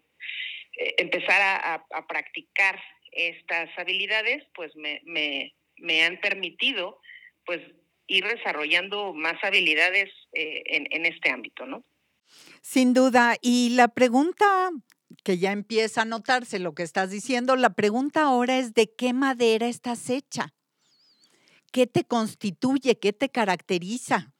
eh, 0.78 0.94
empezar 0.98 1.40
a, 1.42 1.86
practicar 2.08 2.80
estas 3.12 3.70
habilidades, 3.78 4.44
pues 4.54 4.74
me, 4.76 5.00
me, 5.04 6.04
han 6.04 6.20
permitido 6.20 7.00
pues 7.44 7.60
ir 8.06 8.24
desarrollando 8.26 9.14
más 9.14 9.42
habilidades 9.42 10.10
eh, 10.32 10.62
en, 10.66 10.86
en 10.90 11.06
este 11.06 11.30
ámbito, 11.30 11.66
¿no? 11.66 11.84
Sin 12.60 12.92
duda. 12.92 13.36
Y 13.40 13.70
la 13.70 13.88
pregunta 13.88 14.70
que 15.24 15.38
ya 15.38 15.52
empieza 15.52 16.02
a 16.02 16.04
notarse 16.06 16.58
lo 16.58 16.74
que 16.74 16.82
estás 16.82 17.10
diciendo, 17.10 17.56
la 17.56 17.74
pregunta 17.74 18.22
ahora 18.22 18.58
es 18.58 18.74
de 18.74 18.92
qué 18.94 19.12
madera 19.12 19.68
estás 19.68 20.10
hecha. 20.10 20.52
¿Qué 21.72 21.86
te 21.86 22.04
constituye? 22.04 22.98
¿Qué 22.98 23.12
te 23.12 23.28
caracteriza? 23.28 24.32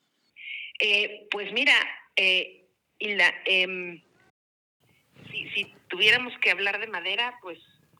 pues 1.30 1.52
mira, 1.52 1.75
eh, 2.16 2.65
la, 3.00 3.35
em, 3.45 4.03
si, 5.31 5.73
tuviéramos 5.88 6.37
que 6.41 6.50
hablar 6.50 6.81
de 6.81 6.87
madera, 6.87 7.38
pues 7.43 7.59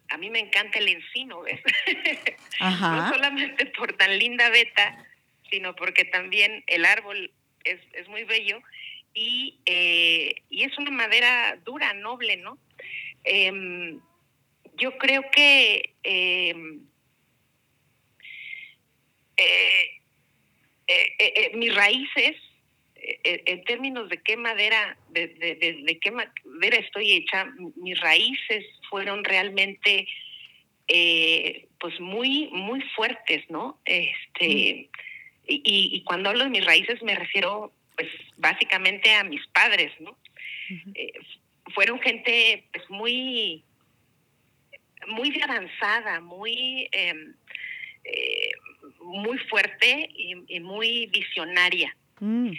a 0.09 0.17
mí 0.17 0.31
me 0.31 0.41
encanta 0.41 0.79
el 0.79 0.89
encino, 0.89 1.43
¿ves? 1.43 1.61
no 2.61 3.09
solamente 3.13 3.67
por 3.67 3.93
tan 3.95 4.19
linda 4.19 4.49
beta, 4.51 5.05
sino 5.51 5.75
porque 5.75 6.05
también 6.05 6.65
el 6.67 6.85
árbol 6.85 7.33
es, 7.65 7.81
es 7.93 8.09
muy 8.09 8.25
bello 8.25 8.61
y, 9.15 9.61
eh, 9.67 10.43
y 10.51 10.65
es 10.65 10.77
una 10.79 10.91
madera 10.91 11.59
dura, 11.65 11.93
noble, 11.95 12.37
¿no? 12.37 12.59
Em, 13.25 14.01
yo 14.77 14.97
creo 14.99 15.25
que 15.31 15.95
em, 16.03 16.87
eh, 19.37 21.15
eh, 21.19 21.51
mis 21.55 21.75
raíces 21.75 22.37
eh, 22.37 22.46
en 23.25 23.65
términos 23.65 24.09
de 24.09 24.19
qué 24.19 24.37
madera, 24.37 24.97
de, 25.11 25.29
de, 25.29 25.99
qué 26.01 26.11
madera 26.11 26.77
estoy 26.79 27.13
hecha, 27.13 27.47
mis 27.77 28.01
raíces 28.01 28.65
fueron 28.91 29.23
realmente 29.23 30.09
eh, 30.89 31.69
pues 31.79 31.99
muy, 32.01 32.49
muy 32.53 32.81
fuertes, 32.97 33.49
¿no? 33.49 33.79
Este, 33.85 34.89
y, 35.47 35.63
y, 35.65 36.03
cuando 36.03 36.31
hablo 36.31 36.45
de 36.45 36.51
mis 36.51 36.65
raíces 36.65 37.01
me 37.03 37.15
refiero 37.15 37.73
pues 37.97 38.09
básicamente 38.37 39.13
a 39.15 39.25
mis 39.25 39.47
padres, 39.49 39.93
¿no? 40.01 40.17
Eh, 40.95 41.13
fueron 41.75 42.01
gente 42.01 42.65
pues 42.73 42.91
muy, 42.91 43.63
muy 45.07 45.41
avanzada, 45.43 46.21
muy, 46.21 46.89
em, 46.91 47.35
muy 49.01 49.39
fuerte 49.39 50.09
y, 50.13 50.61
muy 50.61 51.07
visionaria. 51.07 51.97
Mm 52.19 52.53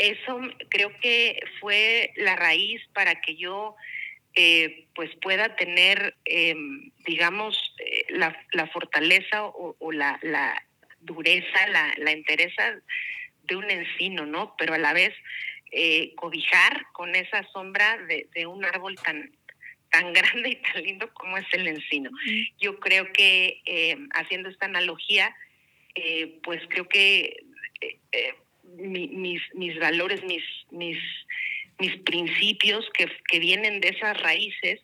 eso 0.00 0.40
creo 0.70 0.90
que 1.00 1.38
fue 1.60 2.12
la 2.16 2.34
raíz 2.34 2.80
para 2.94 3.20
que 3.20 3.36
yo 3.36 3.76
eh, 4.34 4.86
pues 4.94 5.10
pueda 5.20 5.56
tener, 5.56 6.16
em, 6.24 6.90
digamos, 7.04 7.74
eh, 7.78 8.06
la, 8.08 8.34
la, 8.52 8.66
fortaleza 8.68 9.44
o, 9.44 9.92
la, 9.92 10.18
la, 10.22 10.64
dureza, 11.00 11.66
la, 11.68 11.92
la 11.98 12.12
entereza 12.12 12.80
de 13.42 13.56
un 13.56 13.70
encino, 13.70 14.24
¿no? 14.24 14.54
Pero 14.56 14.72
a 14.74 14.78
la 14.78 14.94
vez 14.94 15.12
eh, 15.72 16.14
cobijar 16.14 16.86
con 16.92 17.14
esa 17.14 17.46
sombra 17.52 17.98
de, 18.08 18.28
de, 18.34 18.46
un 18.46 18.64
árbol 18.64 18.96
tan 18.96 19.30
tan 19.90 20.12
grande 20.14 20.50
y 20.50 20.56
tan 20.56 20.82
lindo 20.82 21.12
como 21.12 21.36
es 21.36 21.46
el 21.52 21.68
encino. 21.68 22.10
Yo 22.58 22.80
creo 22.80 23.12
que 23.12 23.60
em, 23.66 24.08
haciendo 24.14 24.48
esta 24.48 24.66
analogía, 24.66 25.34
pues 26.42 26.62
creo 26.68 26.88
que 26.88 27.44
mis, 28.90 29.42
mis 29.54 29.78
valores, 29.78 30.22
mis, 30.24 30.42
mis, 30.70 30.98
mis 31.78 31.96
principios 32.02 32.88
que, 32.96 33.10
que 33.30 33.38
vienen 33.38 33.80
de 33.80 33.88
esas 33.88 34.20
raíces, 34.20 34.80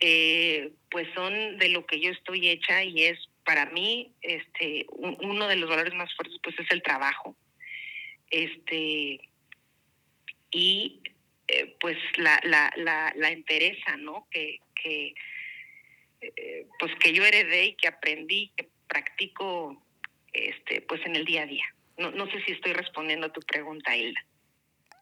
eh, 0.00 0.72
pues 0.90 1.08
son 1.14 1.58
de 1.58 1.68
lo 1.68 1.86
que 1.86 2.00
yo 2.00 2.10
estoy 2.10 2.48
hecha 2.48 2.82
y 2.82 3.04
es 3.04 3.18
para 3.44 3.66
mí 3.66 4.12
este 4.22 4.86
uno 4.90 5.46
de 5.48 5.56
los 5.56 5.68
valores 5.68 5.94
más 5.94 6.12
fuertes 6.14 6.38
pues 6.42 6.58
es 6.58 6.70
el 6.70 6.82
trabajo. 6.82 7.36
Este 8.30 9.20
y 10.50 11.00
eh, 11.48 11.76
pues 11.80 11.96
la, 12.16 12.40
la, 12.44 12.72
la, 12.76 13.12
la 13.16 13.30
entereza 13.30 13.96
no 13.98 14.26
que, 14.30 14.58
que 14.82 15.14
eh, 16.20 16.66
pues 16.78 16.92
que 16.96 17.12
yo 17.12 17.24
heredé 17.24 17.66
y 17.66 17.74
que 17.74 17.88
aprendí 17.88 18.50
que 18.56 18.68
practico 18.88 19.82
este 20.32 20.80
pues 20.82 21.04
en 21.04 21.16
el 21.16 21.24
día 21.24 21.42
a 21.42 21.46
día 21.46 21.64
no, 21.98 22.10
no 22.10 22.26
sé 22.26 22.42
si 22.44 22.52
estoy 22.52 22.72
respondiendo 22.72 23.26
a 23.26 23.32
tu 23.32 23.40
pregunta, 23.40 23.96
Hilda 23.96 24.20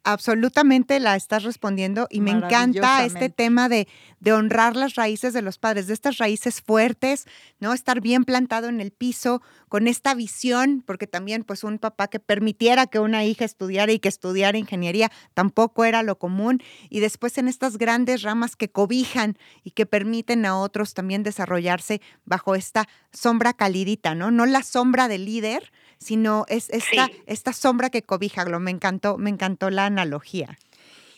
absolutamente 0.05 0.99
la 1.01 1.17
estás 1.17 1.45
respondiendo 1.45 2.07
y 2.11 2.21
me 2.21 2.31
encanta 2.31 3.05
este 3.05 3.31
tema 3.31 3.69
de, 3.69 3.87
de, 4.21 4.33
honrar 4.33 4.75
las 4.75 4.95
raíces 4.95 5.33
de 5.33 5.43
los 5.43 5.59
padres, 5.59 5.87
de 5.87 5.95
estas 5.95 6.19
raíces 6.19 6.61
fuertes, 6.61 7.27
¿no? 7.61 7.73
Estar 7.73 8.01
bien 8.01 8.25
plantado 8.25 8.69
en 8.69 8.81
el 8.81 8.91
piso, 8.91 9.43
con 9.69 9.87
esta 9.87 10.15
visión, 10.15 10.83
porque 10.85 11.07
también 11.07 11.45
pues 11.45 11.63
un 11.65 11.79
papá 11.79 12.09
que 12.09 12.19
permitiera 12.19 12.87
que 12.87 12.99
una 12.99 13.25
hija 13.25 13.45
estudiara 13.45 13.93
y 13.93 13.99
que 13.99 14.09
estudiara 14.09 14.59
ingeniería 14.59 15.11
tampoco 15.35 15.85
era 15.85 16.03
lo 16.03 16.19
común 16.19 16.63
y 16.91 17.01
después 17.01 17.39
en 17.39 17.49
estas 17.49 17.79
grandes 17.79 18.23
ramas 18.23 18.57
que 18.57 18.71
cobijan 18.71 19.39
y 19.63 19.71
que 19.71 19.87
permiten 19.87 20.45
a 20.47 20.59
otros 20.59 20.95
también 20.95 21.23
desarrollarse 21.23 22.01
bajo 22.25 22.55
esta 22.55 22.89
sombra 23.13 23.53
calidita, 23.53 24.15
¿no? 24.15 24.31
No 24.31 24.47
la 24.47 24.63
sombra 24.63 25.09
del 25.09 25.25
líder, 25.27 25.71
sino 26.03 26.45
es 26.49 26.69
esta, 26.71 27.09
esta 27.27 27.53
sombra 27.53 27.91
que 27.91 28.03
cobija, 28.03 28.45
me 28.45 28.71
encantó, 28.71 29.17
me 29.17 29.31
encantó 29.31 29.71
la 29.71 29.87
analogía. 29.87 30.59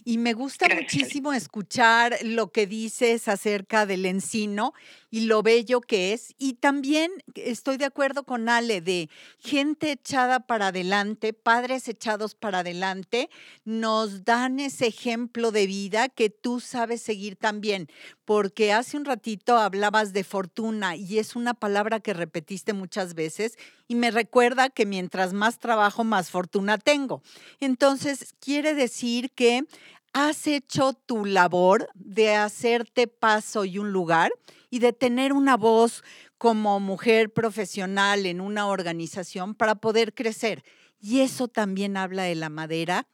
y 0.05 0.19
me 0.19 0.35
gusta 0.35 0.69
muchísimo 0.69 1.33
escuchar 1.33 2.19
lo 2.23 2.53
que 2.53 2.67
dices 2.67 3.27
acerca 3.27 3.87
del 3.87 4.05
encino 4.05 4.75
y 5.15 5.27
lo 5.27 5.45
bello 5.45 5.81
que 5.81 6.13
es. 6.13 6.35
Y 6.39 6.55
también 6.55 7.13
estoy 7.37 7.77
de 7.77 7.85
acuerdo 7.85 8.25
con 8.25 8.49
Ale 8.49 8.81
de 8.81 9.09
gente 9.39 9.93
echada 9.93 10.41
para 10.41 10.69
adelante, 10.69 11.33
padres 11.33 11.87
echados 11.87 12.35
para 12.35 12.59
adelante, 12.59 13.31
nos 13.65 14.25
dan 14.25 14.59
ese 14.59 14.89
ejemplo 14.89 15.53
de 15.53 15.69
vida 15.69 16.09
que 16.09 16.31
tú 16.31 16.59
sabes 16.59 17.01
seguir 17.01 17.37
también, 17.37 17.89
porque 18.25 18.73
hace 18.73 18.97
un 18.97 19.05
ratito 19.05 19.57
hablabas 19.57 20.13
de 20.13 20.25
fortuna 20.25 20.97
y 20.97 21.21
es 21.21 21.37
una 21.37 21.55
palabra 21.55 22.01
que 22.01 22.13
repetiste 22.13 22.73
muchas 22.73 23.15
veces 23.15 23.57
y 23.87 23.95
me 23.95 24.11
recuerda 24.11 24.69
que 24.69 24.85
mientras 24.85 25.33
más 25.33 25.61
trabajo, 25.61 26.03
más 26.03 26.29
fortuna 26.29 26.77
tengo. 26.77 27.23
Entonces, 27.61 28.35
quiere 28.41 28.75
decir 28.75 29.31
que 29.31 29.65
has 30.13 30.49
hecho 30.49 30.93
tu 30.93 31.25
labor 31.25 31.89
de 31.95 32.35
hacerte 32.35 33.07
paso 33.07 33.65
y 33.65 33.79
un 33.79 33.93
lugar 33.93 34.33
y 34.75 34.81
de 34.81 34.93
tener 34.93 35.33
una 35.33 35.57
voz 35.57 36.03
como 36.37 36.81
mujer 36.81 37.33
profesional 37.33 38.27
en 38.27 38.41
una 38.41 38.67
organización 38.67 39.55
para 39.55 39.77
poder 39.77 40.15
crecer. 40.15 40.65
Y 40.99 41.21
eso 41.21 41.47
también 41.47 41.97
habla 41.97 42.25
de 42.25 42.35
la 42.35 42.49
madera 42.49 43.07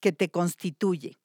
que 0.00 0.12
te 0.12 0.28
constituye. 0.28 1.16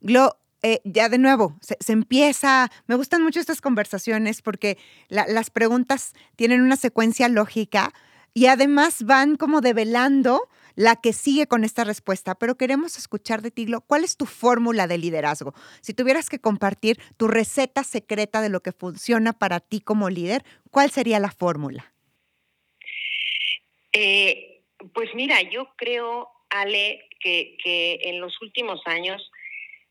Glo, 0.00 0.36
eh, 0.62 0.80
ya 0.84 1.08
de 1.08 1.18
nuevo, 1.18 1.58
se, 1.60 1.92
empieza, 1.92 2.70
me 2.86 2.94
gustan 2.94 3.24
mucho 3.24 3.40
estas 3.40 3.60
conversaciones 3.60 4.40
porque 4.40 4.78
las 5.08 5.50
preguntas 5.50 6.12
tienen 6.36 6.62
una 6.62 6.76
secuencia 6.76 7.28
lógica 7.28 7.92
y 8.34 8.46
además 8.46 9.02
van 9.02 9.34
como 9.34 9.62
develando 9.62 10.48
la 10.74 10.96
que 10.96 11.12
sigue 11.12 11.46
con 11.46 11.64
esta 11.64 11.84
respuesta, 11.84 12.34
pero 12.34 12.56
queremos 12.56 12.96
escuchar 12.96 13.42
de 13.42 13.50
ti, 13.50 13.66
¿cuál 13.86 14.04
es 14.04 14.16
tu 14.16 14.26
fórmula 14.26 14.86
de 14.86 14.98
liderazgo? 14.98 15.54
Si 15.80 15.94
tuvieras 15.94 16.28
que 16.28 16.38
compartir 16.38 16.98
tu 17.16 17.28
receta 17.28 17.84
secreta 17.84 18.40
de 18.40 18.48
lo 18.48 18.60
que 18.60 18.72
funciona 18.72 19.32
para 19.32 19.60
ti 19.60 19.80
como 19.80 20.10
líder, 20.10 20.44
¿cuál 20.70 20.90
sería 20.90 21.18
la 21.18 21.30
fórmula? 21.30 21.92
Eh, 23.92 24.62
pues 24.94 25.10
mira, 25.14 25.40
yo 25.42 25.68
creo, 25.76 26.28
Ale, 26.50 27.08
que, 27.20 28.00
en 28.02 28.20
los 28.20 28.40
últimos 28.42 28.80
años 28.86 29.30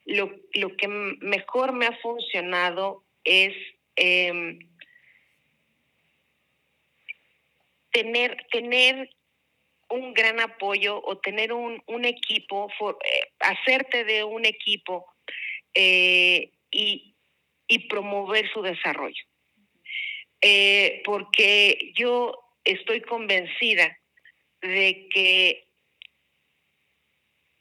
lo, 0.05 0.29
que 0.77 0.87
mejor 0.87 1.73
me 1.73 1.85
ha 1.85 1.97
funcionado 2.01 3.03
es 3.23 3.53
em, 3.95 4.59
tener, 7.91 8.37
tener 8.51 9.09
un 9.91 10.13
gran 10.13 10.39
apoyo 10.39 11.01
o 11.03 11.17
tener 11.17 11.53
un, 11.53 11.81
equipo, 12.05 12.69
eh, 12.79 13.33
hacerte 13.39 14.03
de 14.03 14.23
un 14.23 14.45
equipo 14.45 15.05
eh, 15.73 16.51
y, 16.71 17.07
promover 17.89 18.51
su 18.51 18.61
desarrollo. 18.61 19.23
Eh, 20.41 21.01
porque 21.05 21.93
yo 21.95 22.37
estoy 22.65 23.01
convencida 23.01 23.97
de 24.61 25.07
que 25.09 25.67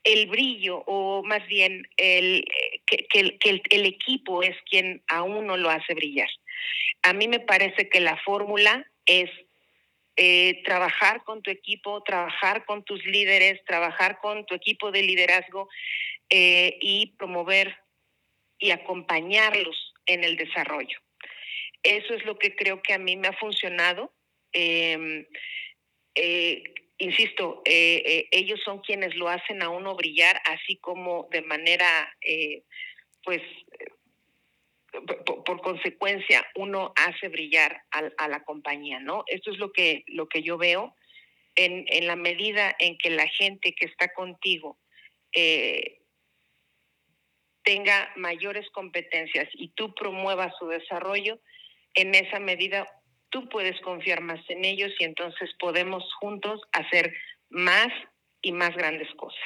el 0.03 0.27
brillo, 0.27 0.83
o 0.87 1.23
más 1.23 1.47
bien 1.47 1.87
el, 1.97 2.45
que, 2.87 3.39
el, 3.71 3.87
equipo 3.87 4.43
es 4.43 4.57
quien 4.69 5.03
a 5.09 5.23
uno 5.23 5.57
lo 5.57 5.71
hace 5.71 5.95
brillar. 5.95 6.29
A 7.03 7.13
mí 7.13 7.29
me 7.29 7.41
parece 7.41 7.89
que 7.89 8.01
la 8.01 8.17
fórmula 8.25 8.85
es 9.07 9.31
eh, 10.23 10.61
trabajar 10.65 11.25
con 11.25 11.41
tu 11.41 11.51
equipo, 11.51 12.03
trabajar 12.03 12.67
con 12.67 12.85
tus 12.85 13.03
líderes, 13.07 13.65
trabajar 13.65 14.19
con 14.21 14.45
tu 14.45 14.55
equipo 14.55 14.91
de 14.91 15.01
liderazgo 15.03 15.71
eh, 16.29 16.77
y 16.83 17.15
promover 17.17 17.75
y 18.59 18.71
acompañarlos 18.71 19.95
en 20.05 20.23
el 20.23 20.37
desarrollo. 20.37 20.99
Eso 21.83 22.13
es 22.13 22.23
lo 22.27 22.39
que 22.39 22.55
creo 22.55 22.83
que 22.83 22.93
a 22.93 22.99
mí 22.99 23.17
me 23.17 23.29
ha 23.29 23.33
funcionado. 23.33 24.13
Em, 24.53 25.25
eh, 26.15 26.65
insisto, 26.99 27.63
ellos 27.65 28.61
son 28.63 28.81
quienes 28.81 29.15
lo 29.15 29.31
hacen 29.31 29.63
a 29.63 29.71
uno 29.71 29.95
brillar, 29.95 30.39
así 30.45 30.77
como 30.77 31.29
de 31.31 31.41
manera, 31.41 32.15
pues, 33.25 33.41
por, 35.45 35.61
consecuencia 35.61 36.47
uno 36.57 36.93
hace 36.97 37.29
brillar 37.29 37.83
a, 37.91 38.29
la 38.29 38.45
compañía, 38.45 39.01
¿no? 39.01 39.25
Esto 39.27 39.51
es 39.51 39.59
lo 39.59 39.73
que, 39.73 40.05
lo 40.07 40.29
que 40.29 40.43
yo 40.43 40.59
veo 40.59 40.95
en, 41.55 41.85
en 41.89 42.07
la 42.07 42.17
medida 42.17 42.75
en 42.79 42.97
que 42.99 43.11
la 43.11 43.27
gente 43.29 43.75
que 43.75 43.87
está 43.87 44.13
contigo 44.13 44.79
eh, 45.33 46.01
tenga 47.63 48.11
mayores 48.17 48.69
competencias 48.71 49.49
y 49.55 49.69
tú 49.75 49.95
promuevas 49.95 50.53
su 50.59 50.69
desarrollo, 50.69 51.39
en 51.95 52.15
esa 52.15 52.41
medida 52.41 52.89
tú 53.31 53.49
puedes 53.49 53.81
confiar 53.81 54.21
más 54.21 54.41
en 54.49 54.65
ellos 54.65 54.93
y 54.99 55.05
entonces 55.05 55.51
podemos 55.59 56.03
juntos 56.15 56.61
hacer 56.73 57.15
más 57.49 57.89
y 58.43 58.53
más 58.53 58.75
grandes 58.75 59.09
cosas. 59.15 59.41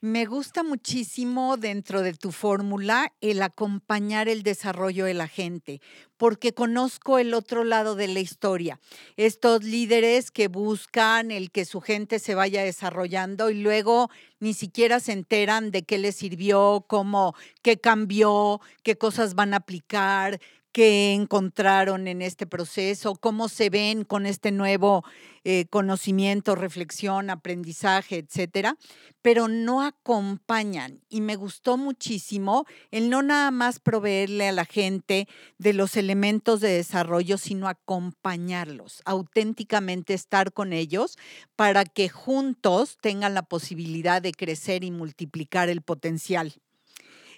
Me 0.00 0.26
gusta 0.26 0.62
muchísimo 0.62 1.56
dentro 1.56 2.02
de 2.02 2.14
tu 2.14 2.30
fórmula 2.30 3.12
el 3.20 3.42
acompañar 3.42 4.28
el 4.28 4.44
desarrollo 4.44 5.06
de 5.06 5.14
la 5.14 5.26
gente, 5.26 5.80
porque 6.16 6.54
conozco 6.54 7.18
el 7.18 7.34
otro 7.34 7.64
lado 7.64 7.96
de 7.96 8.06
la 8.06 8.20
historia. 8.20 8.78
Estos 9.16 9.64
líderes 9.64 10.30
que 10.30 10.46
buscan 10.46 11.32
el 11.32 11.50
que 11.50 11.64
su 11.64 11.80
gente 11.80 12.20
se 12.20 12.36
vaya 12.36 12.62
desarrollando 12.62 13.50
y 13.50 13.60
luego 13.60 14.08
ni 14.38 14.54
siquiera 14.54 15.00
se 15.00 15.10
enteran 15.10 15.72
de 15.72 15.82
qué 15.82 15.98
les 15.98 16.14
sirvió, 16.14 16.84
cómo, 16.86 17.34
qué 17.62 17.80
cambió, 17.80 18.60
qué 18.84 18.96
cosas 18.96 19.34
van 19.34 19.52
a 19.52 19.56
aplicar, 19.56 20.38
qué 20.78 21.12
encontraron 21.12 22.06
en 22.06 22.22
este 22.22 22.46
proceso, 22.46 23.16
cómo 23.16 23.48
se 23.48 23.68
ven 23.68 24.04
con 24.04 24.26
este 24.26 24.52
nuevo 24.52 25.04
eh, 25.42 25.66
conocimiento, 25.70 26.54
reflexión, 26.54 27.30
aprendizaje, 27.30 28.18
etcétera, 28.18 28.76
pero 29.20 29.48
no 29.48 29.82
acompañan. 29.82 31.00
Y 31.08 31.20
me 31.20 31.34
gustó 31.34 31.78
muchísimo 31.78 32.64
el 32.92 33.10
no 33.10 33.22
nada 33.22 33.50
más 33.50 33.80
proveerle 33.80 34.50
a 34.50 34.52
la 34.52 34.64
gente 34.64 35.26
de 35.58 35.72
los 35.72 35.96
elementos 35.96 36.60
de 36.60 36.68
desarrollo, 36.68 37.38
sino 37.38 37.66
acompañarlos, 37.66 39.02
auténticamente 39.04 40.14
estar 40.14 40.52
con 40.52 40.72
ellos 40.72 41.18
para 41.56 41.86
que 41.86 42.08
juntos 42.08 42.98
tengan 43.00 43.34
la 43.34 43.42
posibilidad 43.42 44.22
de 44.22 44.30
crecer 44.30 44.84
y 44.84 44.92
multiplicar 44.92 45.70
el 45.70 45.82
potencial. 45.82 46.54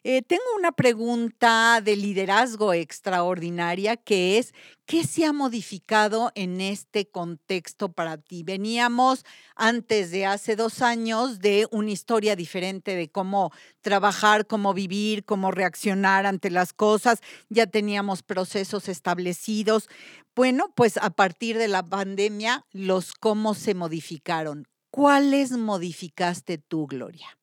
Eh, 0.02 0.22
tengo 0.22 0.42
una 0.56 0.72
pregunta 0.72 1.82
de 1.82 1.94
liderazgo 1.94 2.72
extraordinaria 2.72 3.98
que 3.98 4.38
es, 4.38 4.54
¿qué 4.86 5.04
se 5.04 5.26
ha 5.26 5.34
modificado 5.34 6.32
en 6.34 6.62
este 6.62 7.06
contexto 7.10 7.92
para 7.92 8.16
ti? 8.16 8.42
Veníamos 8.42 9.26
antes 9.56 10.10
de 10.10 10.24
hace 10.24 10.56
dos 10.56 10.80
años 10.80 11.40
de 11.40 11.68
una 11.70 11.90
historia 11.90 12.34
diferente 12.34 12.96
de 12.96 13.10
cómo 13.10 13.52
trabajar, 13.82 14.46
cómo 14.46 14.72
vivir, 14.72 15.26
cómo 15.26 15.50
reaccionar 15.50 16.24
ante 16.24 16.48
las 16.48 16.72
cosas, 16.72 17.20
ya 17.50 17.66
teníamos 17.66 18.22
procesos 18.22 18.88
establecidos. 18.88 19.86
Bueno, 20.34 20.72
pues 20.74 20.96
a 20.96 21.10
partir 21.10 21.58
de 21.58 21.68
la 21.68 21.82
pandemia, 21.82 22.64
los 22.72 23.12
cómo 23.12 23.52
se 23.52 23.74
modificaron. 23.74 24.66
¿Cuáles 24.90 25.50
modificaste 25.50 26.56
tú, 26.56 26.86
Gloria? 26.86 27.36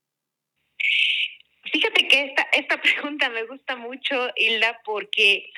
Fíjate 1.71 2.07
que 2.07 2.23
esta, 2.23 2.47
esta 2.51 2.81
pregunta 2.81 3.29
me 3.29 3.43
gusta 3.43 3.75
mucho, 3.75 4.29
Hilda, 4.35 4.79
porque 4.83 5.51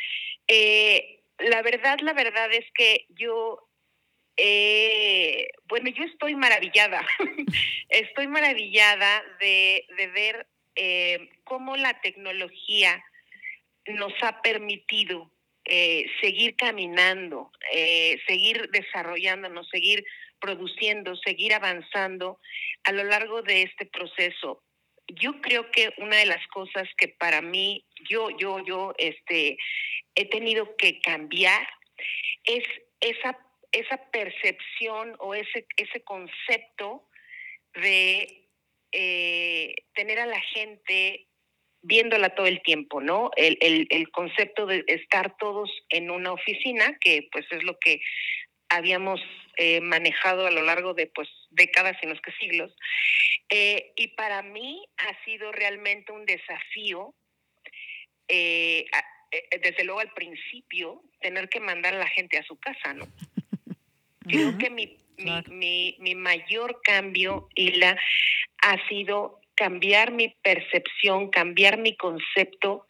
eh, 0.47 1.21
la 1.39 1.61
verdad, 1.61 1.99
la 2.01 2.13
verdad 2.13 2.51
es 2.53 2.65
que 2.73 3.05
yo, 3.09 3.67
eh, 4.37 5.49
bueno, 5.65 5.89
yo 5.89 6.03
estoy 6.03 6.35
maravillada, 6.35 7.05
estoy 7.89 8.27
maravillada 8.27 9.23
de, 9.39 9.85
ver 10.13 10.47
eh, 10.75 11.29
cómo 11.43 11.77
la 11.77 11.99
tecnología 12.01 13.03
nos 13.87 14.13
ha 14.21 14.41
permitido 14.41 15.31
seguir 16.19 16.55
caminando, 16.55 17.51
seguir 18.25 18.71
desarrollándonos, 18.71 19.69
seguir 19.69 20.03
produciendo, 20.39 21.15
seguir 21.17 21.53
avanzando 21.53 22.39
a 22.85 22.91
lo 22.91 23.03
largo 23.03 23.43
de 23.43 23.63
este 23.63 23.85
proceso 23.85 24.63
yo 25.15 25.41
creo 25.41 25.71
que 25.71 25.93
una 25.97 26.17
de 26.17 26.25
las 26.25 26.45
cosas 26.47 26.87
que 26.97 27.07
para 27.07 27.41
mí, 27.41 27.85
yo, 28.09 28.29
yo, 28.37 28.63
yo, 28.63 28.93
este, 28.97 29.57
he 30.15 30.25
tenido 30.25 30.75
que 30.75 30.99
cambiar 31.01 31.67
es 32.45 32.63
esa, 32.99 33.37
esa 33.71 33.97
percepción 34.11 35.15
o 35.19 35.33
ese, 35.33 35.65
ese 35.77 36.03
concepto 36.03 37.07
de 37.75 38.47
eh, 38.91 39.75
tener 39.93 40.19
a 40.19 40.25
la 40.25 40.39
gente 40.39 41.27
viéndola 41.81 42.35
todo 42.35 42.45
el 42.45 42.61
tiempo, 42.61 43.01
¿no? 43.01 43.31
El, 43.37 43.57
el, 43.61 43.87
el, 43.89 44.09
concepto 44.11 44.65
de 44.65 44.83
estar 44.87 45.37
todos 45.37 45.71
en 45.89 46.11
una 46.11 46.33
oficina, 46.33 46.97
que 46.99 47.27
pues 47.31 47.45
es 47.51 47.63
lo 47.63 47.77
que 47.79 48.01
habíamos 48.67 49.21
eh, 49.61 49.81
manejado 49.81 50.47
a 50.47 50.51
lo 50.51 50.61
largo 50.61 50.93
de 50.93 51.07
pues 51.07 51.27
décadas, 51.49 51.97
y 52.01 52.07
no 52.07 52.13
es 52.13 52.21
que 52.21 52.31
siglos, 52.39 52.73
Eh, 53.49 53.91
y 53.95 54.09
para 54.09 54.41
mí 54.41 54.85
ha 54.97 55.25
sido 55.25 55.51
realmente 55.51 56.11
un 56.13 56.25
desafío, 56.25 57.13
eh, 58.27 58.85
eh, 59.31 59.59
desde 59.61 59.83
luego 59.83 59.99
al 59.99 60.13
principio, 60.13 61.01
tener 61.19 61.49
que 61.49 61.59
mandar 61.59 61.95
a 61.95 61.97
la 61.97 62.07
gente 62.07 62.37
a 62.37 62.43
su 62.43 62.57
casa, 62.57 62.93
¿no? 62.93 63.05
Creo 64.21 64.57
que 64.57 64.69
mi, 64.69 64.97
mi, 65.49 65.97
mi, 65.99 66.15
mayor 66.15 66.79
cambio, 66.83 67.49
Hila, 67.55 67.97
ha 68.61 68.87
sido 68.87 69.41
cambiar 69.55 70.11
mi 70.11 70.29
percepción, 70.41 71.31
cambiar 71.31 71.79
mi 71.79 71.97
concepto 71.97 72.87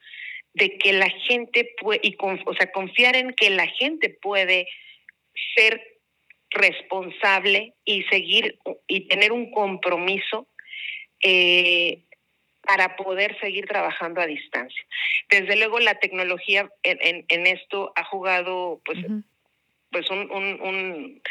de 0.53 0.77
que 0.77 0.93
la 0.93 1.09
gente 1.09 1.73
puede, 1.81 2.01
y 2.03 2.15
o 2.19 2.53
sea, 2.53 2.71
confiar 2.71 3.15
en 3.15 3.33
que 3.33 3.49
la 3.49 3.67
gente 3.67 4.09
puede 4.09 4.67
ser 5.55 5.98
responsable 6.51 7.73
y 7.85 8.03
seguir 8.03 8.57
y 8.87 9.07
tener 9.07 9.31
un 9.31 9.51
compromiso 9.51 10.47
eh, 11.21 12.03
para 12.61 12.95
poder 12.95 13.39
seguir 13.39 13.65
trabajando 13.65 14.21
a 14.21 14.27
distancia. 14.27 14.85
Desde 15.29 15.55
luego 15.55 15.79
la 15.79 15.95
tecnología 15.95 16.69
en, 16.83 17.25
en, 17.27 17.47
esto 17.47 17.91
ha 17.95 18.03
jugado 18.03 18.81
pues, 18.85 18.99
pues 19.91 20.09
un, 20.09 20.29
un, 20.31 21.21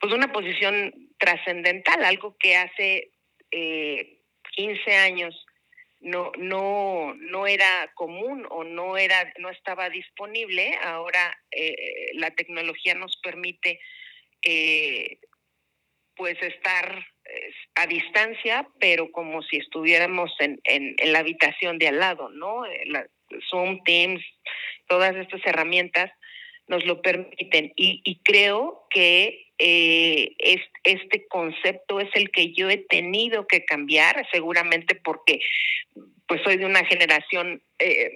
pues 0.00 0.12
una 0.12 0.32
posición 0.32 0.94
trascendental, 1.18 2.04
algo 2.04 2.36
que 2.38 2.56
hace 2.56 3.10
eh, 3.50 4.18
15 4.52 4.96
años 4.96 5.46
no, 6.00 6.30
no, 6.38 7.14
no 7.14 7.46
era 7.46 7.90
común 7.94 8.46
o 8.50 8.62
no 8.62 8.96
era, 8.96 9.32
no 9.38 9.50
estaba 9.50 9.90
disponible. 9.90 10.76
Ahora 10.82 11.36
eh, 11.50 12.10
la 12.14 12.30
tecnología 12.30 12.94
nos 12.94 13.16
permite 13.22 13.80
eh, 14.42 15.18
pues 16.16 16.36
estar 16.42 17.06
eh, 17.24 17.52
a 17.76 17.86
distancia, 17.86 18.68
pero 18.80 19.10
como 19.12 19.42
si 19.42 19.56
estuviéramos 19.56 20.30
en, 20.40 20.60
en, 20.64 20.96
la 21.12 21.20
habitación 21.20 21.78
de 21.78 21.88
al 21.88 21.98
lado, 21.98 22.28
¿no? 22.30 22.64
La, 22.86 23.06
Zoom, 23.50 23.82
Teams, 23.84 24.22
todas 24.86 25.14
estas 25.16 25.40
herramientas 25.44 26.10
nos 26.66 26.84
lo 26.84 27.00
permiten. 27.02 27.72
Y, 27.76 28.20
creo 28.24 28.86
que 28.90 29.52
eh, 29.58 30.34
este 30.84 31.26
concepto 31.28 32.00
es 32.00 32.10
el 32.14 32.30
que 32.30 32.52
yo 32.52 32.68
he 32.70 32.78
tenido 32.78 33.46
que 33.46 33.64
cambiar, 33.64 34.26
seguramente 34.30 34.94
porque 34.94 35.40
pues 36.26 36.42
soy 36.42 36.58
de 36.58 36.66
una 36.66 36.84
generación 36.84 37.62
eh, 37.78 38.12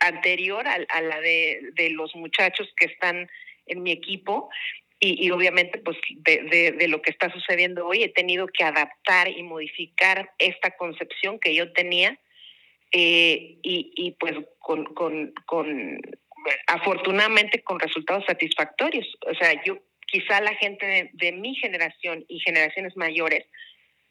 anterior 0.00 0.66
a, 0.68 1.00
la 1.00 1.20
de, 1.20 1.90
los 1.92 2.14
muchachos 2.14 2.68
que 2.76 2.86
están 2.86 3.28
en 3.66 3.82
mi 3.82 3.92
equipo 3.92 4.50
y, 4.98 5.30
obviamente 5.30 5.78
pues 5.78 5.98
de, 6.16 6.72
de, 6.72 6.88
lo 6.88 7.02
que 7.02 7.10
está 7.10 7.30
sucediendo 7.30 7.86
hoy 7.86 8.02
he 8.02 8.08
tenido 8.08 8.46
que 8.46 8.64
adaptar 8.64 9.28
y 9.28 9.42
modificar 9.42 10.30
esta 10.38 10.70
concepción 10.70 11.38
que 11.38 11.54
yo 11.54 11.72
tenía 11.72 12.18
eh, 12.92 13.58
y, 13.62 14.16
pues 14.18 14.34
con, 14.58 14.84
con, 14.94 15.34
con 15.44 16.00
afortunadamente 16.66 17.62
con 17.62 17.78
resultados 17.78 18.24
satisfactorios. 18.26 19.06
O 19.26 19.34
sea, 19.34 19.62
yo 19.64 19.78
quizá 20.06 20.40
la 20.40 20.54
gente 20.54 21.10
de, 21.12 21.32
mi 21.32 21.54
generación 21.56 22.24
y 22.28 22.40
generaciones 22.40 22.96
mayores 22.96 23.44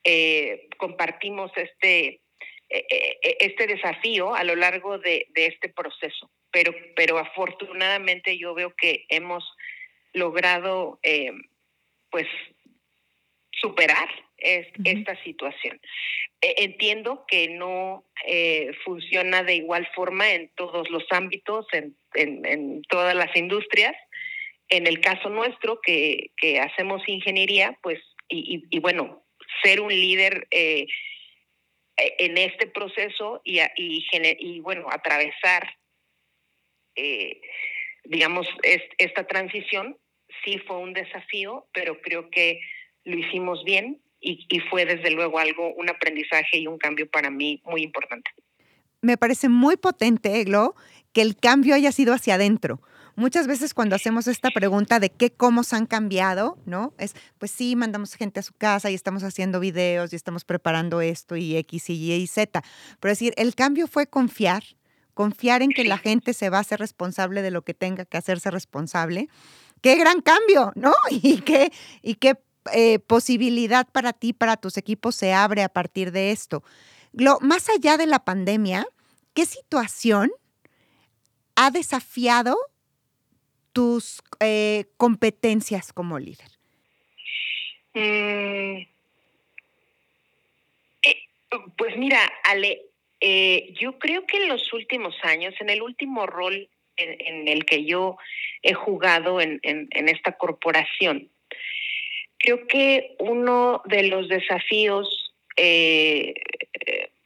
eh, 0.04 0.67
compartimos 0.78 1.52
este, 1.56 2.21
eh, 2.69 2.86
eh, 2.89 3.38
este 3.39 3.67
desafío 3.67 4.36
a 4.36 4.43
lo 4.43 4.56
largo 4.56 4.98
de, 4.98 5.28
este 5.36 5.69
proceso, 5.69 6.30
pero, 6.52 6.74
pero 6.95 7.17
afortunadamente 7.17 8.38
yo 8.38 8.54
veo 8.54 8.74
que 8.76 9.06
hemos 9.10 9.43
logrado 10.15 10.99
pues 12.10 12.28
superar 13.51 14.10
esta 14.38 15.21
situación. 15.23 15.80
E, 16.41 16.63
entiendo 16.63 17.25
que 17.28 17.49
no 17.49 18.04
funciona 18.84 19.43
de 19.43 19.56
igual 19.56 19.88
forma 19.95 20.32
en 20.34 20.49
todos 20.56 20.89
los 20.89 21.04
ámbitos, 21.12 21.67
en, 21.73 21.95
en 22.13 22.82
todas 22.84 23.15
las 23.15 23.36
industrias, 23.36 23.95
en 24.69 24.88
el 24.88 24.99
caso 24.99 25.30
nuestro, 25.30 25.80
que, 25.82 26.32
que 26.38 26.60
hacemos 26.60 27.08
ingeniería, 27.08 27.78
pues, 27.82 27.99
y, 28.28 28.63
y, 28.69 28.80
bueno, 28.80 29.23
ser 29.63 29.80
un 29.80 29.89
líder 29.89 30.47
eh, 30.51 30.88
en 31.97 32.38
este 32.38 32.67
proceso 32.67 33.41
y, 33.43 33.60
y, 33.78 34.06
y 34.12 34.60
bueno, 34.62 34.88
atravesar, 34.89 35.78
eh, 36.95 37.39
digamos, 38.06 38.47
esta 38.97 39.28
transición, 39.28 39.97
sí 40.43 40.60
fue 40.60 40.78
un 40.78 40.93
desafío, 40.93 41.67
pero 41.74 42.02
creo 42.02 42.30
que 42.30 42.60
lo 43.04 43.17
hicimos 43.17 43.63
bien 43.63 44.02
y, 44.19 44.45
y 44.50 44.60
fue 44.60 44.86
desde 44.86 45.12
luego 45.12 45.39
algo, 45.39 45.74
un 45.76 45.89
aprendizaje 45.89 46.58
y 46.58 46.67
un 46.67 46.78
cambio 46.78 47.10
para 47.10 47.30
mí 47.30 47.62
muy 47.65 47.84
importante. 47.84 48.32
Me 49.02 49.17
parece 49.17 49.50
muy 49.50 49.78
potente, 49.78 50.43
Glo, 50.43 50.76
que 51.13 51.21
el 51.21 51.36
cambio 51.38 51.76
haya 51.76 51.91
sido 51.91 52.13
hacia 52.13 52.36
adentro 52.36 52.82
Muchas 53.17 53.48
veces 53.48 53.74
cuando 53.74 53.95
hacemos 53.95 54.28
esta 54.28 54.52
pregunta 54.52 55.00
de 55.00 55.10
qué 55.10 55.32
cómo 55.32 55.63
se 55.63 55.78
han 55.78 55.86
cambiado, 55.86 56.58
¿no? 56.65 56.93
Es, 56.98 57.15
pues 57.38 57.50
sí, 57.50 57.78
mandamos 57.78 58.13
gente 58.15 58.41
a 58.41 58.43
su 58.43 58.54
casa 58.54 58.91
y 58.91 58.93
estamos 58.93 59.24
haciendo 59.24 59.62
videos 59.62 60.12
y 60.12 60.17
estamos 60.17 60.43
preparando 60.43 61.00
esto 61.00 61.38
y 61.38 61.56
X 61.56 61.89
y 61.89 61.93
Y 61.93 62.13
y 62.13 62.28
Z. 62.28 62.62
Pero 63.00 63.10
decir, 63.10 63.34
el 63.38 63.56
cambio 63.56 63.88
fue 63.88 64.06
confiar, 64.08 64.63
confiar 65.13 65.62
en 65.62 65.69
que 65.69 65.86
la 65.86 65.98
gente 65.98 66.34
se 66.34 66.50
va 66.50 66.60
a 66.60 66.63
ser 66.65 66.82
responsable 66.82 67.41
de 67.41 67.52
lo 67.52 67.62
que 67.62 67.74
tenga 67.74 68.04
que 68.04 68.17
hacerse 68.17 68.52
responsable. 68.52 69.30
Qué 69.86 69.98
gran 69.98 70.21
cambio, 70.21 70.71
¿no? 70.74 70.93
Y 71.12 71.41
qué, 71.41 71.71
y 72.02 72.15
qué 72.15 72.38
eh, 72.74 72.98
posibilidad 72.98 73.88
para 73.88 74.13
ti, 74.13 74.34
para 74.34 74.58
tus 74.58 74.78
equipos 74.78 75.13
se 75.13 75.32
abre 75.32 75.62
a 75.62 75.69
partir 75.69 76.12
de 76.12 76.32
esto. 76.32 76.63
más 77.41 77.69
allá 77.69 77.95
de 77.95 78.08
la 78.08 78.26
pandemia, 78.26 78.88
¿qué 79.36 79.45
situación 79.45 80.32
ha 81.56 81.69
desafiado 81.69 82.58
tus 83.74 84.24
eh, 84.39 84.86
competencias 84.98 85.93
como 85.93 86.17
líder? 86.17 86.50
Mm, 87.93 88.88
eh, 91.04 91.30
pues 91.78 91.95
mira, 91.95 92.19
Ale, 92.43 92.82
eh, 93.19 93.71
yo 93.80 94.00
creo 94.00 94.26
que 94.26 94.38
en 94.38 94.50
los 94.50 94.74
últimos 94.74 95.13
años, 95.21 95.54
en 95.60 95.69
el 95.69 95.84
último 95.84 96.26
rol 96.26 96.69
en, 96.98 97.48
el 97.48 97.66
que 97.66 97.86
yo 97.86 98.18
he 98.62 98.74
jugado 98.74 99.42
en, 99.42 99.60
esta 99.92 100.34
corporación, 100.34 101.30
creo 102.38 102.68
que 102.68 103.16
uno 103.20 103.82
de 103.86 104.04
los 104.04 104.28
desafíos 104.30 105.34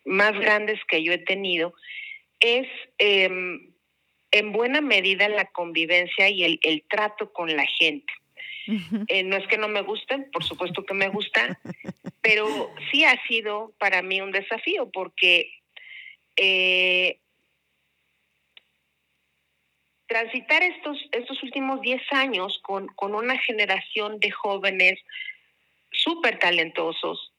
más 0.05 0.33
grandes 0.39 0.79
que 0.87 1.03
yo 1.03 1.13
he 1.13 1.17
tenido 1.19 1.73
es 2.39 2.67
em, 2.97 3.71
en 4.31 4.51
buena 4.51 4.81
medida 4.81 5.27
la 5.29 5.45
convivencia 5.45 6.29
y 6.29 6.43
el, 6.43 6.59
el 6.63 6.83
trato 6.83 7.31
con 7.31 7.55
la 7.55 7.65
gente. 7.65 8.13
Eh, 9.07 9.23
no 9.23 9.35
es 9.35 9.47
que 9.47 9.57
no 9.57 9.67
me 9.67 9.81
gusten, 9.81 10.29
por 10.31 10.43
supuesto 10.43 10.85
que 10.85 10.93
me 10.93 11.07
gusta, 11.09 11.59
pero 12.21 12.47
sí 12.91 13.03
ha 13.03 13.19
sido 13.27 13.73
para 13.79 14.03
mí 14.03 14.21
un 14.21 14.31
desafío 14.31 14.91
porque 14.91 15.51
eh, 16.35 17.19
transitar 20.09 20.63
estos, 20.63 20.97
estos 21.11 21.41
últimos 21.43 21.81
10 21.81 22.01
años 22.11 22.59
con, 22.63 22.87
con 22.87 23.13
una 23.13 23.37
generación 23.37 24.19
de 24.19 24.31
jóvenes 24.31 24.99
súper 25.91 26.39
talentosos, 26.39 27.31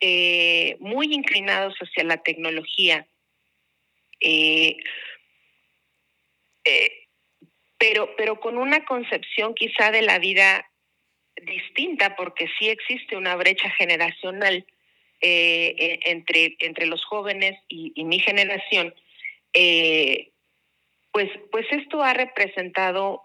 eh, 0.00 0.76
muy 0.80 1.14
inclinados 1.14 1.74
hacia 1.76 2.02
la 2.02 2.16
tecnología, 2.18 3.06
eh, 4.20 4.76
eh, 6.64 6.92
pero, 7.78 8.14
pero 8.16 8.40
con 8.40 8.58
una 8.58 8.84
concepción 8.84 9.54
quizá 9.54 9.92
de 9.92 10.02
la 10.02 10.18
vida 10.18 10.68
distinta, 11.40 12.16
porque 12.16 12.48
sí 12.58 12.68
existe 12.68 13.16
una 13.16 13.36
brecha 13.36 13.70
generacional 13.70 14.66
e, 15.20 16.00
entre, 16.04 16.56
entre 16.58 16.86
los 16.86 17.04
jóvenes 17.04 17.60
y, 17.68 17.92
mi 18.04 18.18
generación, 18.18 18.92
pues, 21.18 21.32
pues 21.50 21.66
esto 21.72 22.00
ha 22.00 22.14
representado 22.14 23.22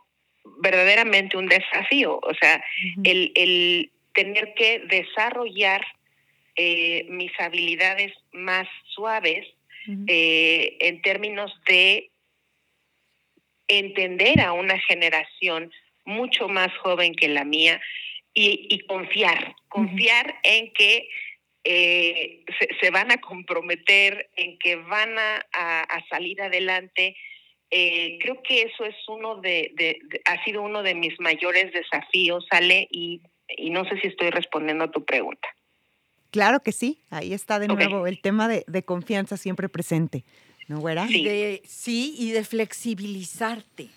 verdaderamente 0.62 1.38
un 1.38 1.46
desafío, 1.46 2.20
o 2.24 2.34
sea, 2.34 2.60
el, 3.04 3.32
el, 3.36 3.92
tener 4.14 4.56
que 4.56 4.80
desarrollar 4.90 5.86
mis 6.58 7.32
habilidades 7.40 8.12
más 8.32 8.68
suaves 8.96 9.46
en 9.86 11.02
términos 11.04 11.54
de 11.68 12.10
entender 13.68 14.42
a 14.42 14.54
una 14.54 14.80
generación 14.80 15.72
mucho 16.04 16.48
más 16.48 16.76
joven 16.80 17.14
que 17.14 17.28
la 17.28 17.44
mía 17.44 17.80
y, 18.34 18.80
confiar, 18.88 19.56
confiar 19.68 20.34
en 20.42 20.74
que 20.74 21.10
eh, 21.64 22.44
se, 22.82 22.90
van 22.90 23.12
a 23.12 23.22
comprometer, 23.22 24.32
en 24.36 24.58
que 24.58 24.78
van 24.78 25.16
a, 25.20 25.46
salir 26.10 26.42
adelante. 26.42 27.16
Eh, 27.76 28.20
creo 28.22 28.40
que 28.44 28.62
eso 28.62 28.86
es 28.86 28.96
uno 29.08 29.42
de, 29.42 29.74
ha 30.26 30.44
sido 30.44 30.62
uno 30.62 30.84
de 30.84 30.94
mis 30.94 31.20
mayores 31.20 31.74
desafíos, 31.74 32.46
Ale, 32.52 32.88
y, 32.92 33.20
y 33.58 33.72
no 33.72 33.84
sé 33.86 34.00
si 34.00 34.10
estoy 34.10 34.30
respondiendo 34.30 34.84
a 34.84 34.92
tu 34.92 35.04
pregunta. 35.04 35.48
Claro 36.30 36.60
que 36.60 36.72
sí, 36.72 37.02
ahí 37.10 37.34
está 37.34 37.58
de 37.58 37.68
nuevo 37.68 38.06
el 38.06 38.22
tema 38.22 38.48
de, 38.48 38.84
confianza 38.84 39.38
siempre 39.38 39.70
presente, 39.70 40.24
¿no, 40.68 40.82
güera? 40.82 41.08
Sí. 41.08 41.62
sí, 41.66 42.16
y 42.16 42.30
de 42.30 42.44
flexibilizarte, 42.44 43.90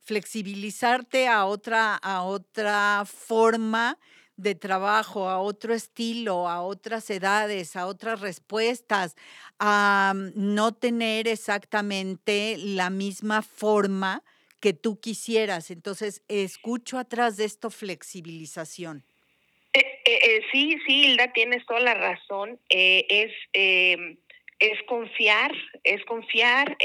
flexibilizarte 0.00 1.28
a 1.28 1.44
otra, 1.44 1.96
a 1.96 2.22
otra 2.22 3.04
forma 3.04 3.98
de 4.38 4.54
trabajo, 4.54 5.28
a 5.28 5.40
otro 5.40 5.74
estilo, 5.74 6.48
a 6.48 6.62
otras 6.62 7.10
edades, 7.10 7.76
a 7.76 7.86
otras 7.86 8.20
respuestas, 8.20 9.16
a 9.58 10.14
mm, 10.14 10.30
no 10.36 10.72
tener 10.72 11.26
exactamente 11.28 12.56
la 12.56 12.88
misma 12.88 13.42
forma 13.42 14.22
que 14.60 14.72
tú 14.72 15.00
quisieras. 15.00 15.70
Entonces, 15.70 16.22
escucho 16.28 16.98
atrás 16.98 17.36
de 17.36 17.44
esto 17.44 17.70
flexibilización. 17.70 19.04
Eh, 19.72 19.80
eh, 20.04 20.20
eh, 20.22 20.40
sí, 20.52 20.76
sí, 20.86 21.06
Hilda, 21.06 21.32
tienes 21.32 21.66
toda 21.66 21.80
la 21.80 21.94
razón. 21.94 22.58
es, 22.68 23.32
em, 23.52 24.18
es 24.58 24.82
confiar, 24.86 25.52
es 25.84 26.04
confiar. 26.04 26.76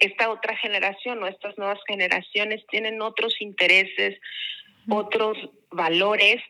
esta 0.00 0.30
otra 0.30 0.56
generación 0.56 1.22
o 1.22 1.26
estas 1.28 1.56
nuevas 1.56 1.78
generaciones 1.86 2.64
tienen 2.68 3.00
otros 3.00 3.40
intereses, 3.40 4.18
otros 4.88 5.36
valores 5.70 6.42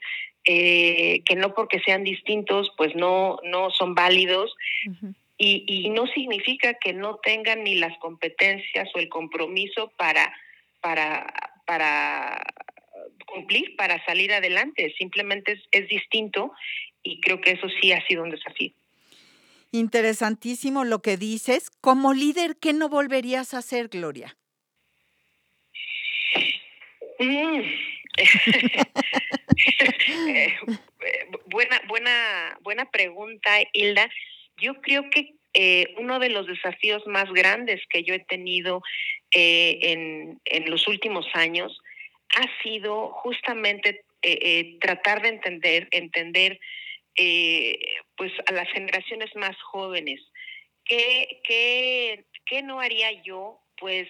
que 0.45 1.35
no 1.37 1.55
porque 1.55 1.81
sean 1.81 2.03
distintos, 2.05 2.71
pues 2.77 2.95
no, 2.95 3.39
no 3.45 3.71
son 3.71 3.95
válidos. 3.95 4.55
y, 5.39 5.65
y, 5.67 5.91
no 5.91 6.07
significa 6.09 6.75
que 6.75 6.93
no 6.93 7.17
tengan 7.17 7.65
ni 7.65 7.77
las 7.77 7.97
competencias 7.99 8.89
o 8.95 8.99
el 8.99 9.09
compromiso 9.09 9.93
para, 9.97 10.33
para, 10.81 11.33
para 11.67 12.43
cumplir, 13.33 13.77
para 13.77 14.05
salir 14.05 14.33
adelante. 14.33 14.95
Simplemente 14.99 15.61
es, 15.71 15.89
distinto 15.89 16.53
y 17.03 17.21
creo 17.21 17.41
que 17.41 17.53
eso 17.53 17.69
sí 17.81 17.93
ha 17.93 18.07
sido 18.07 18.23
un 18.23 18.31
desafío. 18.31 18.73
Interesantísimo 19.73 20.85
lo 20.85 21.01
que 21.01 21.17
dices. 21.17 21.71
Como 21.81 22.13
líder, 22.13 22.57
¿qué 22.61 22.73
no 22.75 22.89
volverías 22.89 23.55
a 23.55 23.59
hacer, 23.59 23.89
Gloria? 23.89 24.37
Mm. 27.19 27.63
buena, 31.47 31.81
buena, 31.89 32.59
buena 32.63 32.91
pregunta, 32.91 33.51
Hilda. 33.73 34.11
Yo 34.59 34.81
creo 34.81 35.11
que 35.11 35.35
eh, 35.55 35.95
uno 35.99 36.19
de 36.19 36.31
los 36.31 36.47
desafíos 36.47 37.07
más 37.07 37.31
grandes 37.33 37.81
que 37.89 38.05
yo 38.05 38.15
he 38.15 38.21
tenido 38.21 38.83
eh, 39.31 39.79
en, 39.83 40.41
en 40.45 40.71
los 40.71 40.89
últimos 40.89 41.27
años 41.35 41.79
ha 42.35 42.63
sido 42.63 43.09
justamente 43.09 44.05
eh, 44.23 44.39
eh, 44.41 44.79
tratar 44.81 45.21
de 45.21 45.29
entender, 45.29 45.89
entender 45.91 46.59
eh, 47.17 47.79
pues 48.17 48.33
a 48.47 48.53
las 48.53 48.69
generaciones 48.71 49.35
más 49.35 49.61
jóvenes. 49.63 50.21
¿Qué, 50.85 51.41
qué, 51.45 52.25
qué 52.47 52.63
no 52.63 52.81
haría 52.81 53.23
yo? 53.23 53.61
Pues, 53.79 54.09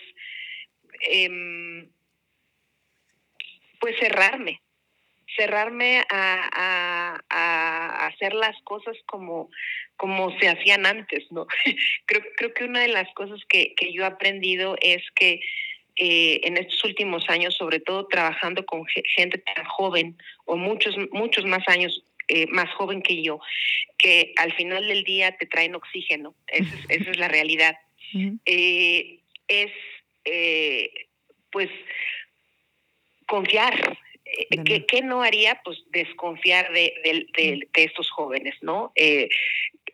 em, 1.00 1.90
pues 3.82 3.98
cerrarme, 3.98 4.62
cerrarme 5.36 6.04
a, 6.08 7.18
a, 7.28 8.06
hacer 8.06 8.32
las 8.32 8.56
cosas 8.62 8.96
como, 9.06 9.50
como 9.96 10.30
se 10.38 10.48
hacían 10.48 10.86
antes, 10.86 11.24
¿no? 11.32 11.48
creo, 12.06 12.22
creo 12.36 12.54
que 12.54 12.64
una 12.64 12.78
de 12.78 12.88
las 12.88 13.12
cosas 13.14 13.40
que, 13.48 13.74
que 13.74 13.92
yo 13.92 14.04
he 14.04 14.06
aprendido 14.06 14.76
es 14.80 15.02
que 15.16 15.40
eh, 15.96 16.40
en 16.44 16.58
estos 16.58 16.84
últimos 16.84 17.28
años, 17.28 17.56
sobre 17.56 17.80
todo 17.80 18.06
trabajando 18.06 18.64
con 18.64 18.86
gente 18.86 19.38
tan 19.38 19.64
joven 19.64 20.16
o 20.44 20.56
muchos, 20.56 20.94
muchos 21.10 21.44
más 21.44 21.66
años 21.66 22.04
eh, 22.28 22.46
más 22.46 22.72
joven 22.74 23.02
que 23.02 23.20
yo, 23.20 23.40
que 23.98 24.32
al 24.36 24.52
final 24.52 24.86
del 24.86 25.02
día 25.02 25.36
te 25.36 25.46
traen 25.46 25.74
oxígeno. 25.74 26.36
Esa 26.46 26.76
es, 26.88 27.18
la 27.18 27.26
realidad. 27.26 27.76
Eh, 28.44 29.20
es, 29.48 29.72
pues, 31.50 31.70
confiar. 33.32 33.98
¿Qué, 34.88 35.00
no 35.02 35.22
haría? 35.22 35.60
Pues 35.64 35.78
desconfiar 35.90 36.72
de, 36.72 36.94
de, 37.04 37.68
de 37.74 37.84
estos 37.84 38.10
jóvenes, 38.10 38.54
¿no? 38.62 38.92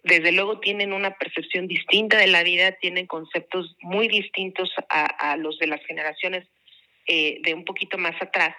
desde 0.09 0.33
luego 0.33 0.59
tienen 0.61 0.93
una 0.93 1.15
percepción 1.17 1.69
distinta 1.69 2.17
de 2.19 2.27
la 2.27 2.43
vida, 2.43 2.73
tienen 2.73 3.07
conceptos 3.07 3.77
muy 3.81 4.09
distintos 4.09 4.71
a, 4.89 5.37
los 5.37 5.59
de 5.59 5.67
las 5.67 5.85
generaciones 5.85 6.47
eh, 7.07 7.41
de 7.43 7.55
un 7.55 7.65
poquito 7.65 7.99
más 7.99 8.21
atrás, 8.21 8.55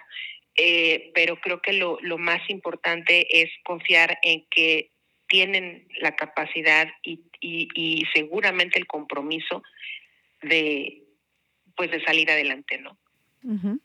eh, 0.56 1.10
pero 1.14 1.40
creo 1.40 1.60
que 1.60 1.72
lo, 1.72 1.98
más 2.18 2.40
importante 2.48 3.42
es 3.42 3.50
confiar 3.64 4.18
en 4.22 4.44
que 4.50 4.90
tienen 5.28 5.86
la 6.00 6.16
capacidad 6.16 6.88
y, 7.02 8.04
seguramente 8.12 8.78
el 8.78 8.86
compromiso 8.86 9.62
de 10.42 11.02
pues 11.76 11.90
de 11.90 12.02
salir 12.04 12.30
adelante, 12.30 12.78
¿no? 12.78 12.98
Eh, 13.42 13.78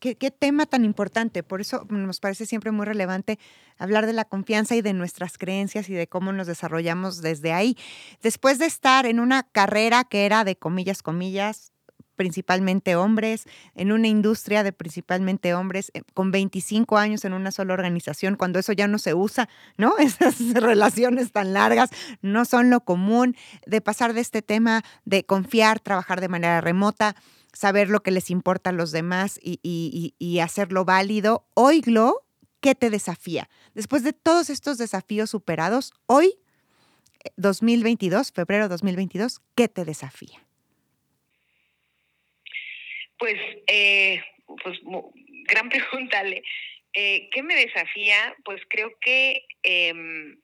¿Qué, 0.00 0.30
tema 0.30 0.66
tan 0.66 0.84
importante. 0.84 1.42
Por 1.42 1.60
eso 1.60 1.86
nos 1.88 2.20
parece 2.20 2.46
siempre 2.46 2.70
muy 2.70 2.84
relevante 2.84 3.38
hablar 3.78 4.06
de 4.06 4.12
la 4.12 4.24
confianza 4.24 4.76
y 4.76 4.82
de 4.82 4.92
nuestras 4.92 5.38
creencias 5.38 5.88
y 5.88 5.94
de 5.94 6.06
cómo 6.06 6.32
nos 6.32 6.46
desarrollamos 6.46 7.22
desde 7.22 7.52
ahí. 7.52 7.76
Después 8.22 8.58
de 8.58 8.66
estar 8.66 9.06
en 9.06 9.20
una 9.20 9.44
carrera 9.44 10.04
que 10.04 10.26
era 10.26 10.44
de 10.44 10.56
comillas, 10.56 11.02
comillas, 11.02 11.72
principalmente 12.16 12.96
hombres, 12.96 13.44
en 13.74 13.92
una 13.92 14.08
industria 14.08 14.62
de 14.62 14.72
principalmente 14.72 15.54
hombres, 15.54 15.90
eh, 15.94 16.02
con 16.14 16.30
25 16.30 16.98
años 16.98 17.24
en 17.24 17.34
una 17.34 17.52
sola 17.52 17.74
organización, 17.74 18.36
cuando 18.36 18.58
eso 18.58 18.72
ya 18.72 18.88
no 18.88 18.98
se 18.98 19.14
usa, 19.14 19.48
¿no? 19.76 19.96
Esas 19.98 20.38
relaciones 20.54 21.30
tan 21.30 21.52
largas 21.52 21.90
no 22.22 22.44
son 22.44 22.70
lo 22.70 22.80
común, 22.80 23.36
de 23.66 23.80
pasar 23.80 24.14
de 24.14 24.22
este 24.22 24.42
tema 24.42 24.82
de 25.04 25.24
confiar, 25.24 25.78
trabajar 25.78 26.20
de 26.20 26.28
manera 26.28 26.60
remota, 26.60 27.14
saber 27.52 27.88
lo 27.88 28.02
que 28.02 28.10
les 28.10 28.30
importa 28.30 28.70
a 28.70 28.72
los 28.72 28.92
demás 28.92 29.40
y, 29.42 30.38
hacerlo 30.42 30.84
válido. 30.84 31.46
Hoy, 31.54 31.80
Glo, 31.80 32.24
¿qué 32.60 32.74
te 32.74 32.90
desafía? 32.90 33.48
Después 33.74 34.02
de 34.02 34.12
todos 34.12 34.50
estos 34.50 34.78
desafíos 34.78 35.30
superados, 35.30 35.92
hoy, 36.06 36.34
2022, 37.36 38.28
eh, 38.28 38.32
febrero 38.34 38.68
2022, 38.68 39.40
¿qué 39.56 39.68
te 39.68 39.84
desafía? 39.84 40.46
Pues, 43.18 43.36
eh, 43.66 44.22
pues 44.62 44.78
gran 45.48 45.68
pregunta. 45.70 46.22
Eh, 46.92 47.28
¿Qué 47.30 47.42
me 47.42 47.54
desafía? 47.54 48.34
Pues 48.44 48.60
creo 48.68 48.90
que 49.00 49.46
em, 49.62 50.38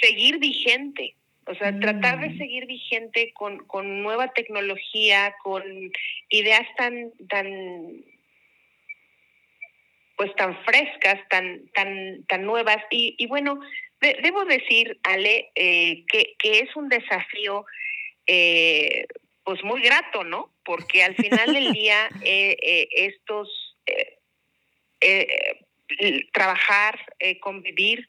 seguir 0.00 0.38
vigente, 0.38 1.16
o 1.50 1.54
sea, 1.56 1.76
tratar 1.80 2.20
de 2.20 2.28
mm. 2.28 2.38
seguir 2.38 2.66
vigente 2.66 3.32
con, 3.32 3.66
con 3.66 4.02
nueva 4.02 4.28
tecnología, 4.28 5.34
con 5.42 5.62
ideas 6.28 6.66
tan, 6.76 7.10
tan, 7.28 8.04
pues 10.16 10.32
tan 10.36 10.56
frescas, 10.64 11.18
tan, 11.28 11.68
tan, 11.74 12.24
tan 12.28 12.44
nuevas. 12.46 12.78
Y, 12.92 13.16
y 13.18 13.26
bueno, 13.26 13.58
debo 14.00 14.44
decir, 14.44 15.00
Ale, 15.02 15.50
eh, 15.56 16.04
que, 16.06 16.34
que, 16.38 16.60
es 16.60 16.76
un 16.76 16.88
desafío 16.88 17.64
eh, 18.28 19.06
pues 19.42 19.64
muy 19.64 19.82
grato, 19.82 20.22
¿no? 20.22 20.52
Porque 20.64 21.02
al 21.02 21.16
final 21.16 21.52
del 21.52 21.72
día 21.72 22.08
eh, 22.22 22.86
estos 22.92 23.48
trabajar, 26.32 27.00
convivir 27.40 28.08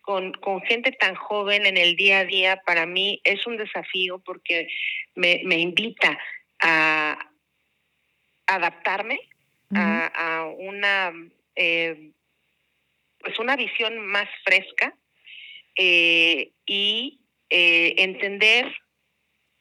con, 0.00 0.32
con, 0.32 0.60
gente 0.62 0.92
tan 0.92 1.14
joven 1.14 1.66
en 1.66 1.76
el 1.76 1.96
día 1.96 2.20
a 2.20 2.24
día, 2.24 2.62
para 2.64 2.86
mí 2.86 3.20
es 3.24 3.46
un 3.46 3.56
desafío 3.56 4.18
porque 4.18 4.68
me, 5.14 5.42
me 5.44 5.58
invita 5.58 6.18
a 6.62 7.18
adaptarme 8.46 9.20
a, 9.74 10.52
una, 10.58 11.12
eh, 11.54 12.10
pues 13.20 13.38
una 13.38 13.56
visión 13.56 13.98
más 13.98 14.28
fresca 14.44 14.94
eh, 15.76 16.50
y 16.66 17.20
eh, 17.48 17.94
entender 17.98 18.76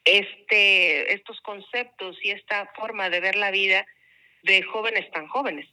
este, 0.04 1.14
estos 1.14 1.40
conceptos 1.42 2.18
y 2.24 2.32
esta 2.32 2.72
forma 2.76 3.10
de 3.10 3.20
ver 3.20 3.36
la 3.36 3.52
vida 3.52 3.86
de 4.44 4.64
jóvenes 4.64 5.10
tan 5.12 5.28
jóvenes. 5.28 5.68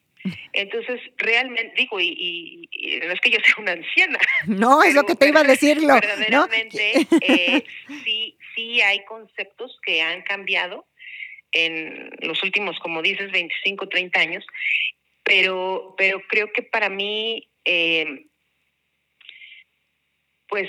Entonces, 0.52 1.00
realmente, 1.16 1.72
digo, 1.76 2.00
y, 2.00 2.68
no 3.04 3.12
es 3.12 3.20
que 3.20 3.30
yo 3.30 3.38
sea 3.44 3.56
una 3.58 3.72
anciana. 3.72 4.18
No, 4.46 4.82
es 4.82 4.94
lo 4.94 5.04
que 5.04 5.14
te 5.14 5.28
iba 5.28 5.40
a 5.40 5.44
decirlo. 5.44 5.94
Verdaderamente, 5.94 7.06
eh, 7.20 7.64
sí, 8.04 8.36
sí 8.54 8.80
hay 8.80 9.04
conceptos 9.04 9.78
que 9.82 10.02
han 10.02 10.22
cambiado 10.22 10.86
en 11.52 12.10
los 12.20 12.42
últimos, 12.42 12.78
como 12.80 13.02
dices, 13.02 13.30
25, 13.32 13.88
30 13.88 14.20
años, 14.20 14.44
pero, 15.22 15.94
pero 15.96 16.20
creo 16.28 16.52
que 16.52 16.62
para 16.62 16.88
mí, 16.88 17.48
eh, 17.64 18.26
pues, 20.48 20.68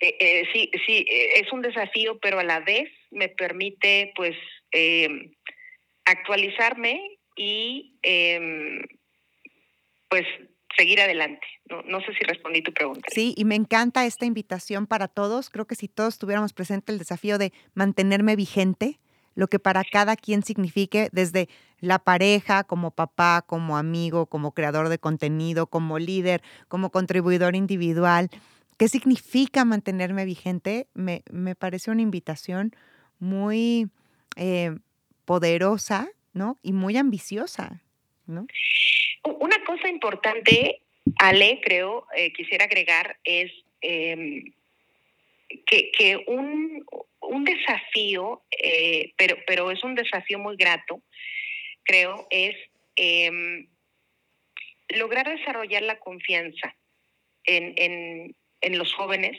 eh, 0.00 0.46
sí, 0.52 0.70
sí, 0.86 1.06
es 1.08 1.50
un 1.52 1.62
desafío, 1.62 2.18
pero 2.18 2.38
a 2.38 2.44
la 2.44 2.60
vez 2.60 2.90
me 3.10 3.28
permite, 3.28 4.12
pues, 4.14 4.36
actualizarme 6.04 7.18
y 7.36 7.98
em, 8.02 8.82
pues 10.08 10.24
seguir 10.76 11.00
adelante. 11.00 11.46
No, 11.68 11.82
no, 11.82 12.00
sé 12.00 12.12
si 12.14 12.24
respondí 12.24 12.62
tu 12.62 12.72
pregunta. 12.72 13.08
Sí, 13.12 13.34
y 13.36 13.44
me 13.44 13.54
encanta 13.54 14.06
esta 14.06 14.26
invitación 14.26 14.86
para 14.86 15.08
todos. 15.08 15.50
Creo 15.50 15.66
que 15.66 15.74
si 15.74 15.88
todos 15.88 16.18
tuviéramos 16.18 16.52
presente 16.52 16.92
el 16.92 16.98
desafío 16.98 17.38
de 17.38 17.52
mantenerme 17.74 18.36
vigente, 18.36 18.98
lo 19.34 19.48
que 19.48 19.58
para 19.58 19.82
cada 19.84 20.16
quien 20.16 20.42
signifique, 20.42 21.08
desde 21.12 21.48
la 21.80 21.98
pareja, 21.98 22.64
como 22.64 22.90
papá, 22.90 23.42
como 23.46 23.76
amigo, 23.76 24.26
como 24.26 24.52
creador 24.52 24.88
de 24.88 24.98
contenido, 24.98 25.66
como 25.66 25.98
líder, 25.98 26.42
como 26.68 26.90
contribuidor 26.90 27.56
individual, 27.56 28.30
¿qué 28.78 28.88
significa 28.88 29.64
mantenerme 29.64 30.24
vigente? 30.24 30.88
Me, 30.94 31.22
me 31.30 31.54
parece 31.54 31.90
una 31.90 32.02
invitación 32.02 32.74
muy 33.18 33.88
eh, 34.36 34.76
poderosa, 35.24 36.08
¿no? 36.34 36.58
Y 36.62 36.72
muy 36.72 36.96
ambiciosa, 36.96 37.82
¿no? 38.26 38.46
Una 39.24 39.64
cosa 39.64 39.88
importante, 39.88 40.82
Ale, 41.16 41.60
creo, 41.62 42.06
eh, 42.14 42.32
quisiera 42.32 42.66
agregar, 42.66 43.16
es 43.24 43.50
em, 43.80 44.52
que, 45.66 46.24
un, 46.26 46.84
desafío, 47.44 48.42
eh, 48.50 49.12
pero, 49.16 49.36
pero 49.46 49.70
es 49.70 49.82
un 49.82 49.94
desafío 49.94 50.38
muy 50.38 50.56
grato, 50.56 51.00
creo, 51.84 52.26
es 52.30 52.54
em, 52.96 53.68
lograr 54.88 55.28
desarrollar 55.28 55.82
la 55.82 55.98
confianza 55.98 56.76
en, 57.44 58.34
en 58.60 58.78
los 58.78 58.92
jóvenes 58.94 59.36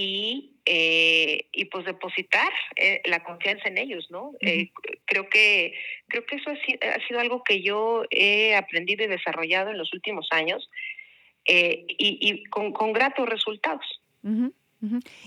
y, 0.00 0.52
eh, 0.64 1.48
y 1.50 1.64
pues 1.64 1.84
depositar 1.84 2.52
eh, 2.76 3.02
la 3.06 3.24
confianza 3.24 3.66
en 3.66 3.78
ellos, 3.78 4.06
¿no? 4.10 4.30
Eh, 4.38 4.70
creo 5.06 5.28
que 5.28 5.74
creo 6.06 6.24
que 6.24 6.36
eso 6.36 6.50
ha, 6.50 7.08
sido 7.08 7.18
algo 7.18 7.42
que 7.42 7.62
yo 7.62 8.04
he 8.10 8.54
aprendido 8.54 9.04
y 9.04 9.08
desarrollado 9.08 9.70
en 9.70 9.78
los 9.78 9.92
últimos 9.92 10.28
años 10.30 10.70
y, 11.44 12.44
con, 12.50 12.72
con, 12.72 12.92
gratos 12.92 13.28
resultados. 13.28 13.84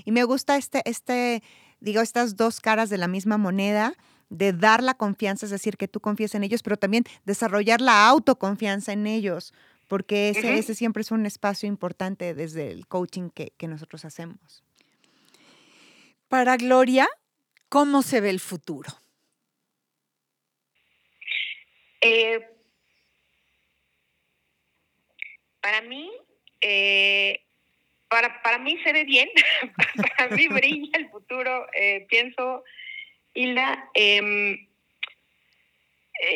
Y 0.05 0.11
me 0.11 0.23
gusta 0.23 0.55
este, 0.55 0.81
este, 0.85 1.41
digo, 1.81 1.99
estas 1.99 2.37
dos 2.37 2.61
caras 2.61 2.89
de 2.89 2.97
la 2.97 3.09
misma 3.09 3.37
moneda 3.37 3.95
de 4.29 4.53
dar 4.53 4.81
la 4.81 4.93
confianza, 4.93 5.47
es 5.47 5.51
decir, 5.51 5.75
que 5.75 5.89
tú 5.89 5.99
confíes 5.99 6.33
en 6.35 6.43
ellos, 6.43 6.63
pero 6.63 6.77
también 6.77 7.03
desarrollar 7.25 7.81
la 7.81 8.07
autoconfianza 8.07 8.93
en 8.93 9.05
ellos, 9.05 9.53
porque 9.91 10.29
ese, 10.29 10.57
ese 10.57 10.73
siempre 10.73 11.01
es 11.01 11.11
un 11.11 11.25
espacio 11.25 11.67
importante 11.67 12.33
desde 12.33 12.71
el 12.71 12.87
coaching 12.87 13.29
que, 13.29 13.51
nosotros 13.67 14.05
hacemos. 14.05 14.63
Para 16.29 16.55
Gloria, 16.55 17.09
¿cómo 17.67 18.01
se 18.01 18.21
ve 18.21 18.29
el 18.29 18.39
futuro? 18.39 18.89
Eh, 21.99 22.39
para 25.59 25.81
mí, 25.81 26.09
eh, 26.61 27.41
para, 28.07 28.41
para 28.43 28.59
mí 28.59 28.77
se 28.85 28.93
ve 28.93 29.03
bien, 29.03 29.27
para 30.17 30.33
mí 30.33 30.47
brilla 30.47 30.99
el 30.99 31.09
futuro. 31.09 31.67
Eh, 31.73 32.05
pienso, 32.07 32.63
Hilda, 33.33 33.89
em, 33.93 34.69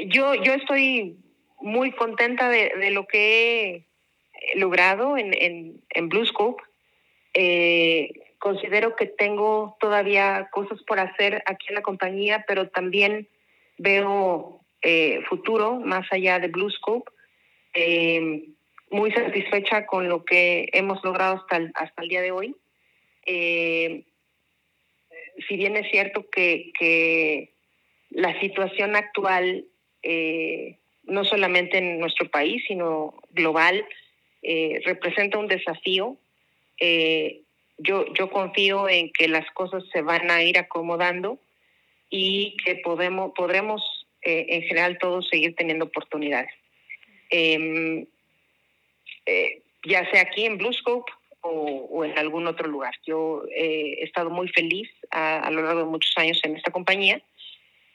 yo, 0.08 0.36
yo 0.44 0.56
estoy 0.56 1.25
muy 1.60 1.91
contenta 1.91 2.50
de, 2.50 2.91
lo 2.91 3.08
que 3.08 3.86
he 4.34 4.56
logrado 4.56 5.18
en, 5.18 5.34
en, 5.34 5.82
en 5.89 6.10
Blue 6.10 6.26
Scope. 6.26 6.63
Eh, 7.34 8.12
considero 8.39 8.96
que 8.96 9.08
tengo 9.08 9.76
todavía 9.80 10.50
cosas 10.52 10.82
por 10.84 11.00
hacer 11.00 11.44
aquí 11.46 11.68
en 11.70 11.76
la 11.76 11.82
compañía, 11.82 12.46
pero 12.48 12.70
también 12.70 13.28
veo 13.78 14.62
eh, 14.82 15.22
futuro 15.28 15.80
más 15.80 16.08
allá 16.12 16.39
de 16.39 16.48
Blue 16.48 16.70
Scope. 16.70 17.12
Eh, 17.74 18.46
muy 18.91 19.12
satisfecha 19.12 19.86
con 19.86 20.08
lo 20.08 20.24
que 20.24 20.70
hemos 20.72 21.04
logrado 21.04 21.38
hasta 21.38 21.58
el, 21.58 21.72
hasta 21.76 22.04
el 22.04 22.10
día 22.10 22.22
de 22.22 22.32
hoy. 22.32 22.56
si 23.26 24.06
bien 25.58 25.76
es 25.76 25.91
cierto 25.91 26.30
que, 26.30 26.72
que 26.80 27.56
la 28.15 28.39
situación 28.39 28.96
actual 28.96 29.65
eh, 30.02 30.80
no 31.08 31.24
solamente 31.26 31.78
en 31.78 32.00
nuestro 32.00 32.30
país, 32.30 32.63
sino 32.68 33.13
global, 33.32 33.86
eh, 34.41 34.82
representa 34.86 35.38
un 35.38 35.48
desafío. 35.48 36.18
Eh, 36.80 37.41
yo, 37.78 38.06
yo 38.13 38.30
confío 38.30 38.88
en 38.88 39.12
que 39.12 39.28
las 39.28 39.50
cosas 39.52 39.84
se 39.91 40.02
van 40.02 40.32
a 40.32 40.44
ir 40.44 40.58
acomodando 40.58 41.39
y 42.10 42.56
que 42.63 42.76
podemos, 42.76 43.32
podremos 43.36 43.82
eh, 44.22 44.46
en 44.50 44.62
general 44.63 44.98
todos 45.00 45.28
seguir 45.30 45.56
teniendo 45.56 45.86
oportunidades. 45.86 46.52
Em, 47.30 48.06
ya 49.84 50.10
sea 50.12 50.22
aquí 50.22 50.46
en 50.46 50.58
Bluescope 50.58 51.12
o, 51.41 51.50
o, 51.50 52.06
en 52.06 52.18
algún 52.18 52.48
otro 52.48 52.68
lugar. 52.68 52.94
Yo 53.06 53.44
he 53.52 54.04
estado 54.04 54.30
muy 54.30 54.48
feliz 54.50 54.89
a, 55.12 55.39
a, 55.39 55.52
lo 55.52 55.63
largo 55.63 55.82
de 55.82 55.86
muchos 55.86 56.13
años 56.18 56.39
en 56.44 56.56
esta 56.56 56.72
compañía 56.72 57.22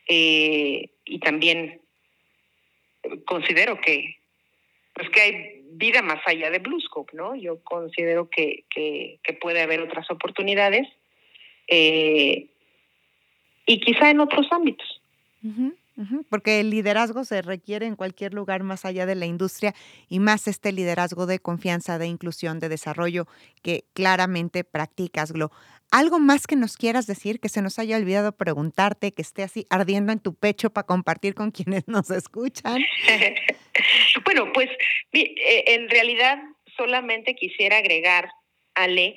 y 0.08 1.18
también 1.22 1.80
considero 3.26 3.80
que, 3.80 4.16
pues 4.94 5.08
que 5.10 5.20
hay 5.20 5.60
vida 5.72 6.02
más 6.02 6.20
allá 6.26 6.50
de 6.50 6.58
Bluescope, 6.58 7.16
¿no? 7.16 7.34
Yo 7.34 7.62
considero 7.62 8.28
que, 8.28 8.64
que, 8.70 9.18
puede 9.40 9.62
haber 9.62 9.80
otras 9.80 10.10
oportunidades 10.10 10.86
eh, 11.68 12.48
y 13.66 13.80
quizá 13.80 14.10
en 14.10 14.20
otros 14.20 14.46
ámbitos. 14.50 15.00
porque 16.28 16.60
el 16.60 16.70
liderazgo 16.70 17.24
se 17.24 17.42
requiere 17.42 17.86
en 17.86 17.96
cualquier 17.96 18.34
lugar 18.34 18.62
más 18.62 18.84
allá 18.84 19.06
de 19.06 19.14
la 19.14 19.26
industria 19.26 19.74
y 20.08 20.18
más 20.18 20.48
este 20.48 20.72
liderazgo 20.72 21.26
de 21.26 21.38
confianza, 21.38 21.98
de 21.98 22.06
inclusión, 22.06 22.58
de 22.58 22.68
desarrollo 22.68 23.26
que 23.62 23.84
claramente 23.94 24.64
practicas, 24.64 25.32
Glo. 25.32 25.50
¿Algo 25.90 26.20
más 26.20 26.46
que 26.46 26.54
nos 26.54 26.76
quieras 26.76 27.08
decir, 27.08 27.40
que 27.40 27.48
se 27.48 27.62
nos 27.62 27.80
haya 27.80 27.96
olvidado 27.96 28.30
preguntarte, 28.36 29.12
que 29.12 29.22
esté 29.22 29.42
así 29.42 29.66
ardiendo 29.70 30.12
en 30.12 30.20
tu 30.20 30.34
pecho 30.34 30.70
para 30.70 30.86
compartir 30.86 31.34
con 31.34 31.50
quienes 31.50 31.88
nos 31.88 32.10
escuchan? 32.10 32.80
bueno, 34.24 34.52
pues 34.52 34.70
eh, 35.12 35.64
en 35.66 35.90
realidad 35.90 36.38
solamente 36.76 37.34
quisiera 37.34 37.78
agregar, 37.78 38.30
Ale, 38.74 39.16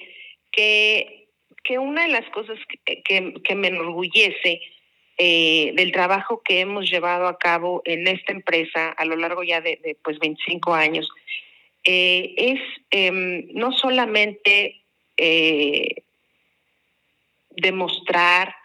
que, 0.51 1.27
que 1.63 1.77
una 1.77 2.03
de 2.03 2.09
las 2.09 2.27
cosas 2.31 2.57
que, 2.85 3.55
me 3.55 3.67
enorgullece 3.67 4.61
eh, 5.19 5.73
del 5.75 5.91
trabajo 5.91 6.41
que 6.43 6.61
hemos 6.61 6.89
llevado 6.89 7.27
a 7.27 7.37
cabo 7.37 7.83
en 7.85 8.07
esta 8.07 8.31
empresa 8.31 8.89
a 8.89 9.05
lo 9.05 9.15
largo 9.15 9.43
ya 9.43 9.61
de, 9.61 9.95
pues 10.03 10.17
25 10.17 10.73
años, 10.73 11.07
eh, 11.83 12.33
es 12.35 12.59
em, 12.89 13.47
no 13.53 13.71
solamente 13.73 14.79
demostrar, 17.63 18.55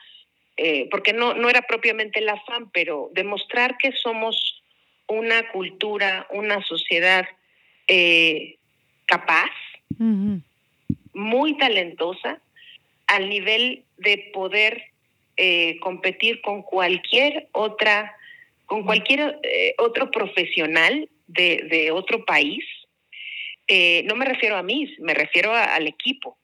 eh, 0.58 0.88
porque 0.90 1.12
no, 1.14 1.34
no 1.34 1.48
era 1.48 1.62
propiamente 1.62 2.18
el 2.18 2.28
afán, 2.28 2.70
pero 2.70 3.10
demostrar 3.14 3.78
que 3.78 3.92
somos 3.92 4.62
una 5.06 5.50
cultura, 5.52 6.26
una 6.30 6.62
sociedad 6.64 7.26
eh, 7.86 8.56
capaz, 9.06 9.50
muy 11.14 11.56
talentosa, 11.56 12.40
al 13.06 13.28
nivel 13.30 13.84
de 13.96 14.30
poder 14.34 14.82
eh, 15.36 15.78
competir 15.80 16.42
con 16.42 16.62
cualquier 16.62 17.48
otra, 17.52 18.14
con 18.66 18.84
cualquier 18.84 19.40
otro 19.78 20.10
profesional 20.10 21.08
de, 21.26 21.66
de 21.70 21.90
otro 21.90 22.24
país. 22.26 22.64
no 24.04 24.14
me 24.14 24.26
refiero 24.26 24.56
a 24.56 24.62
mí, 24.62 24.94
me 24.98 25.14
refiero 25.14 25.54
al 25.54 25.86
equipo. 25.86 26.36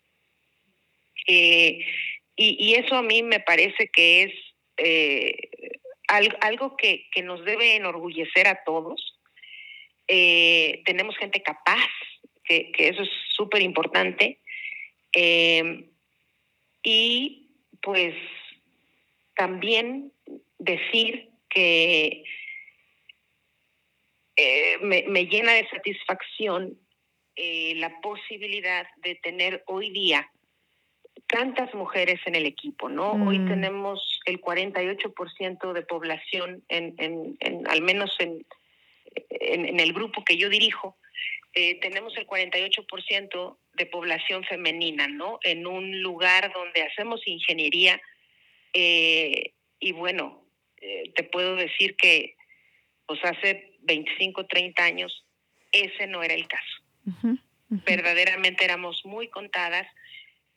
Y, 2.37 2.75
eso 2.75 2.97
a 2.97 3.03
mí 3.03 3.23
me 3.23 3.41
parece 3.41 3.89
que 3.89 4.25
es 4.25 4.33
eh, 4.77 5.49
algo 6.09 6.77
que, 6.77 7.07
nos 7.23 7.45
debe 7.45 7.77
enorgullecer 7.77 8.49
a 8.49 8.65
todos. 8.65 9.21
Eh, 10.09 10.83
tenemos 10.85 11.17
gente 11.17 11.43
capaz, 11.43 11.89
que, 12.45 12.73
eso 12.77 13.03
es 13.03 13.11
súper 13.33 13.63
importante. 13.63 14.41
Eh, 15.15 15.89
y 16.83 17.51
pues 17.81 18.15
también 19.37 20.13
decir 20.59 21.31
que 21.49 22.25
me, 24.83 25.05
me, 25.09 25.27
llena 25.27 25.53
de 25.53 25.69
satisfacción 25.69 26.79
la 27.37 28.01
posibilidad 28.01 28.87
de 28.99 29.15
tener 29.17 29.63
hoy 29.67 29.91
día 29.91 30.29
tantas 31.27 31.73
mujeres 31.75 32.21
en 32.27 32.35
el 32.35 32.47
equipo, 32.47 32.89
¿no? 32.89 33.13
Hoy 33.13 33.39
mm. 33.39 33.49
tenemos 33.49 34.21
el 34.25 34.41
48% 34.41 35.73
de 35.73 35.83
población, 35.83 36.65
en, 36.69 36.95
en, 36.99 37.69
al 37.69 37.83
menos 37.83 38.15
en, 38.19 38.45
en, 39.31 39.81
el 39.81 39.93
grupo 39.93 40.25
que 40.25 40.37
yo 40.37 40.49
dirijo, 40.49 40.97
eh, 41.55 41.79
tenemos 41.81 42.17
el 42.17 42.27
48% 42.27 43.57
de 43.75 43.87
población 43.87 44.45
femenina, 44.45 45.07
¿no? 45.09 45.39
En 45.43 45.67
un 45.67 46.03
lugar 46.03 46.53
donde 46.53 46.83
hacemos 46.83 47.27
ingeniería 47.27 48.01
eh, 48.73 49.53
y 49.79 49.93
bueno, 49.93 50.45
eh, 50.81 51.13
te 51.15 51.23
puedo 51.23 51.57
decir 51.57 51.97
que 51.97 52.35
pues 53.07 53.21
hace 53.25 53.77
25, 53.83 54.47
30 54.47 54.85
años 54.85 55.25
ese 55.71 56.07
no 56.07 56.23
era 56.23 56.35
el 56.35 56.49
caso. 56.49 56.83
Verdaderamente 57.69 58.65
éramos 58.65 59.03
muy 59.05 59.29
contadas, 59.29 59.87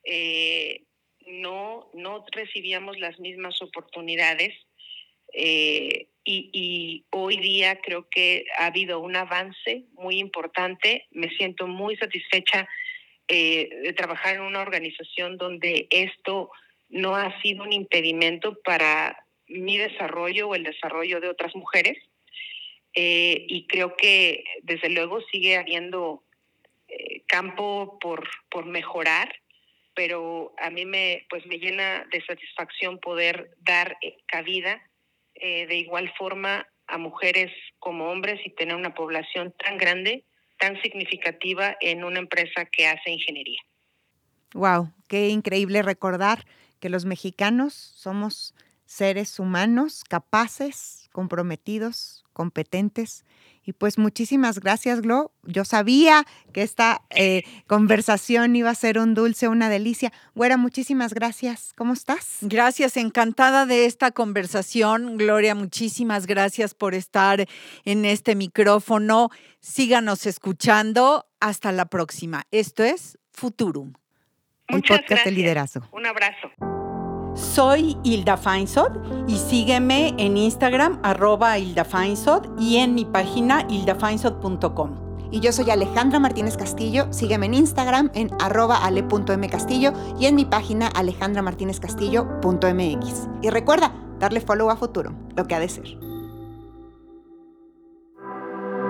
eh, 0.09 0.83
no, 1.25 1.89
no 1.93 2.23
recibíamos 2.31 2.97
las 2.97 3.19
mismas 3.19 3.61
oportunidades 3.61 4.53
eh, 5.33 6.07
y, 6.23 7.03
hoy 7.09 7.37
día 7.37 7.81
creo 7.81 8.07
que 8.09 8.45
ha 8.57 8.67
habido 8.67 8.99
un 8.99 9.17
avance 9.17 9.83
muy 9.93 10.19
importante. 10.19 11.07
Me 11.11 11.29
siento 11.31 11.67
muy 11.67 11.97
satisfecha 11.97 12.69
eh, 13.27 13.69
de 13.83 13.93
trabajar 13.93 14.35
en 14.35 14.41
una 14.41 14.61
organización 14.61 15.37
donde 15.37 15.87
esto 15.89 16.51
no 16.89 17.17
ha 17.17 17.41
sido 17.41 17.63
un 17.63 17.73
impedimento 17.73 18.57
para 18.61 19.25
mi 19.47 19.77
desarrollo 19.77 20.47
o 20.47 20.55
el 20.55 20.63
desarrollo 20.63 21.19
de 21.19 21.29
otras 21.29 21.53
mujeres. 21.55 21.97
Y 22.93 23.67
creo 23.67 23.95
que 23.95 24.43
desde 24.63 24.89
luego 24.89 25.21
sigue 25.31 25.57
habiendo 25.57 26.23
campo 27.27 27.99
por, 28.01 28.27
por 28.49 28.65
mejorar, 28.65 29.35
pero 29.97 30.53
a 30.59 30.69
mí 30.69 30.85
me, 30.85 31.25
pues 31.27 31.43
me 31.47 31.57
llena 31.57 32.05
de 32.11 32.23
satisfacción 32.23 32.99
poder 32.99 33.49
dar 33.65 33.97
cabida 34.27 34.79
eh, 35.33 35.65
de 35.65 35.75
igual 35.77 36.13
forma 36.19 36.67
a 36.85 36.99
mujeres 36.99 37.51
como 37.79 38.11
hombres 38.11 38.39
y 38.45 38.51
tener 38.51 38.75
una 38.75 38.93
población 38.93 39.55
tan 39.57 39.79
grande, 39.79 40.23
tan 40.59 40.79
significativa 40.83 41.75
en 41.81 42.03
una 42.03 42.19
empresa 42.19 42.65
que 42.71 42.85
hace 42.85 43.09
ingeniería. 43.09 43.59
Wow, 44.53 44.93
qué 45.07 45.29
increíble 45.29 45.81
recordar 45.81 46.45
que 46.79 46.89
los 46.89 47.05
mexicanos 47.05 47.73
somos 47.73 48.53
seres 48.87 49.39
humanos 49.39 50.03
capaces, 50.03 51.09
comprometidos, 51.11 52.25
competentes 52.33 53.23
y 53.67 53.73
pues 53.73 53.97
muchísimas 53.97 54.61
gracias, 54.61 55.01
Glo. 55.01 55.33
Yo 55.43 55.65
sabía 55.65 56.23
que 56.53 56.61
esta 56.61 57.01
eh, 57.09 57.43
conversación 57.67 58.55
iba 58.55 58.69
a 58.69 58.75
ser 58.75 58.97
un 58.97 59.13
dulce, 59.13 59.49
una 59.49 59.67
delicia. 59.67 60.13
Güera, 60.35 60.55
muchísimas 60.55 61.13
gracias. 61.13 61.73
¿Cómo 61.75 61.91
estás? 61.91 62.37
Gracias, 62.39 62.95
encantada 62.95 63.65
de 63.65 63.85
esta 63.85 64.11
conversación. 64.11 65.17
Gloria, 65.17 65.53
muchísimas 65.53 66.27
gracias 66.27 66.73
por 66.73 66.95
estar 66.95 67.45
en 67.83 68.05
este 68.05 68.35
micrófono. 68.35 69.31
Síganos 69.59 70.25
escuchando. 70.25 71.25
Hasta 71.41 71.73
la 71.73 71.87
próxima. 71.87 72.45
Esto 72.51 72.85
es 72.85 73.19
Futurum. 73.31 73.93
el 74.69 74.81
podcast 74.81 75.25
de 75.25 75.31
liderazgo. 75.31 75.85
Un 75.91 76.05
abrazo. 76.05 76.76
Soy 77.37 77.95
Hilda 78.03 78.35
Feinsod 78.35 78.91
y 79.27 79.37
sígueme 79.37 80.15
en 80.17 80.35
Instagram 80.37 80.99
arroba 81.03 81.59
Hilda 81.59 81.85
Feinsod 81.85 82.47
y 82.59 82.77
en 82.77 82.95
mi 82.95 83.05
página 83.05 83.63
hildafeinsod.com. 83.69 85.05
Y 85.29 85.41
yo 85.41 85.51
soy 85.51 85.69
Alejandra 85.69 86.19
Martínez 86.19 86.57
Castillo. 86.57 87.05
Sígueme 87.11 87.45
en 87.45 87.53
Instagram 87.53 88.09
en 88.15 88.31
arroba 88.39 88.77
ale.mcastillo 88.77 89.93
y 90.19 90.25
en 90.25 90.33
mi 90.35 90.45
página 90.45 90.87
alejandramartinezcastillo.mx. 90.87 93.27
Y 93.43 93.49
recuerda, 93.49 93.93
darle 94.19 94.41
follow 94.41 94.71
a 94.71 94.77
Futurum, 94.77 95.13
lo 95.35 95.47
que 95.47 95.55
ha 95.55 95.59
de 95.59 95.69
ser. 95.69 95.85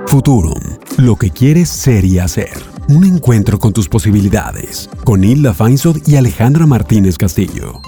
Futurum, 0.06 0.62
lo 0.98 1.18
que 1.18 1.32
quieres 1.32 1.68
ser 1.70 2.06
y 2.06 2.20
hacer. 2.20 2.54
Un 2.88 3.04
encuentro 3.04 3.60
con 3.60 3.74
tus 3.74 3.89
posibilidades. 3.89 4.89
Con 5.04 5.26
Hilda 5.26 5.54
Feinsod 5.54 5.98
y 6.08 6.16
Alejandra 6.16 6.66
Martínez 6.66 7.18
Castillo. 7.18 7.82